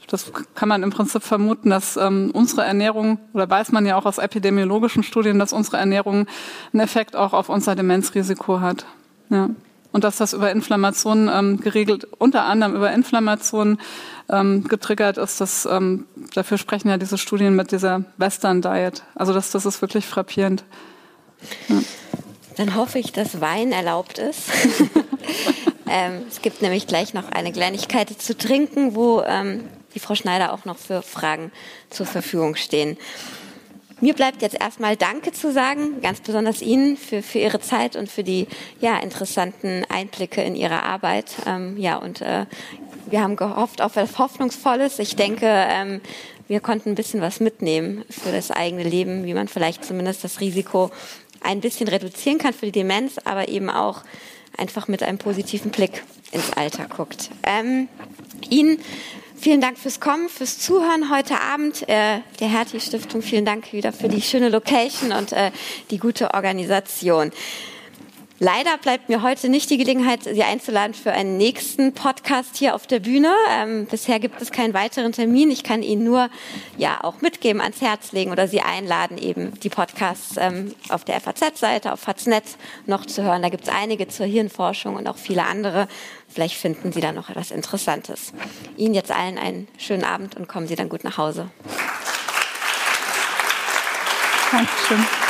[0.08, 4.06] das kann man im Prinzip vermuten, dass ähm, unsere Ernährung, oder weiß man ja auch
[4.06, 6.26] aus epidemiologischen Studien, dass unsere Ernährung
[6.72, 8.86] einen Effekt auch auf unser Demenzrisiko hat.
[9.28, 9.50] Ja.
[9.92, 13.80] Und dass das über Inflammationen ähm, geregelt, unter anderem über Inflammationen
[14.28, 19.02] ähm, getriggert ist, das, ähm, dafür sprechen ja diese Studien mit dieser Western Diet.
[19.14, 20.64] Also das, das ist wirklich frappierend.
[21.68, 21.76] Ja.
[22.56, 24.50] Dann hoffe ich, dass Wein erlaubt ist.
[25.88, 29.64] ähm, es gibt nämlich gleich noch eine Kleinigkeit zu trinken, wo ähm,
[29.94, 31.52] die Frau Schneider auch noch für Fragen
[31.88, 32.96] zur Verfügung stehen.
[34.02, 38.10] Mir bleibt jetzt erstmal Danke zu sagen, ganz besonders Ihnen für, für Ihre Zeit und
[38.10, 38.46] für die
[38.80, 41.32] ja, interessanten Einblicke in Ihre Arbeit.
[41.46, 42.46] Ähm, ja, und äh,
[43.10, 44.98] wir haben gehofft auf etwas Hoffnungsvolles.
[45.00, 46.00] Ich denke, ähm,
[46.48, 50.40] wir konnten ein bisschen was mitnehmen für das eigene Leben, wie man vielleicht zumindest das
[50.40, 50.90] Risiko
[51.42, 54.02] ein bisschen reduzieren kann für die Demenz, aber eben auch
[54.56, 57.30] einfach mit einem positiven Blick ins Alter guckt.
[57.42, 57.88] Ähm,
[58.48, 58.78] Ihnen
[59.40, 61.88] Vielen Dank fürs Kommen, fürs Zuhören heute Abend.
[61.88, 65.50] Äh, der Hertie Stiftung, vielen Dank wieder für die schöne Location und äh,
[65.90, 67.32] die gute Organisation.
[68.42, 72.86] Leider bleibt mir heute nicht die Gelegenheit, Sie einzuladen für einen nächsten Podcast hier auf
[72.86, 73.34] der Bühne.
[73.50, 75.50] Ähm, bisher gibt es keinen weiteren Termin.
[75.50, 76.30] Ich kann Ihnen nur
[76.78, 81.20] ja auch mitgeben, ans Herz legen oder Sie einladen, eben die Podcasts ähm, auf der
[81.20, 82.44] FAZ-Seite, auf Faznet
[82.86, 83.42] noch zu hören.
[83.42, 85.86] Da gibt es einige zur Hirnforschung und auch viele andere.
[86.26, 88.32] Vielleicht finden Sie da noch etwas Interessantes.
[88.78, 91.50] Ihnen jetzt allen einen schönen Abend und kommen Sie dann gut nach Hause.
[94.50, 95.29] Dankeschön.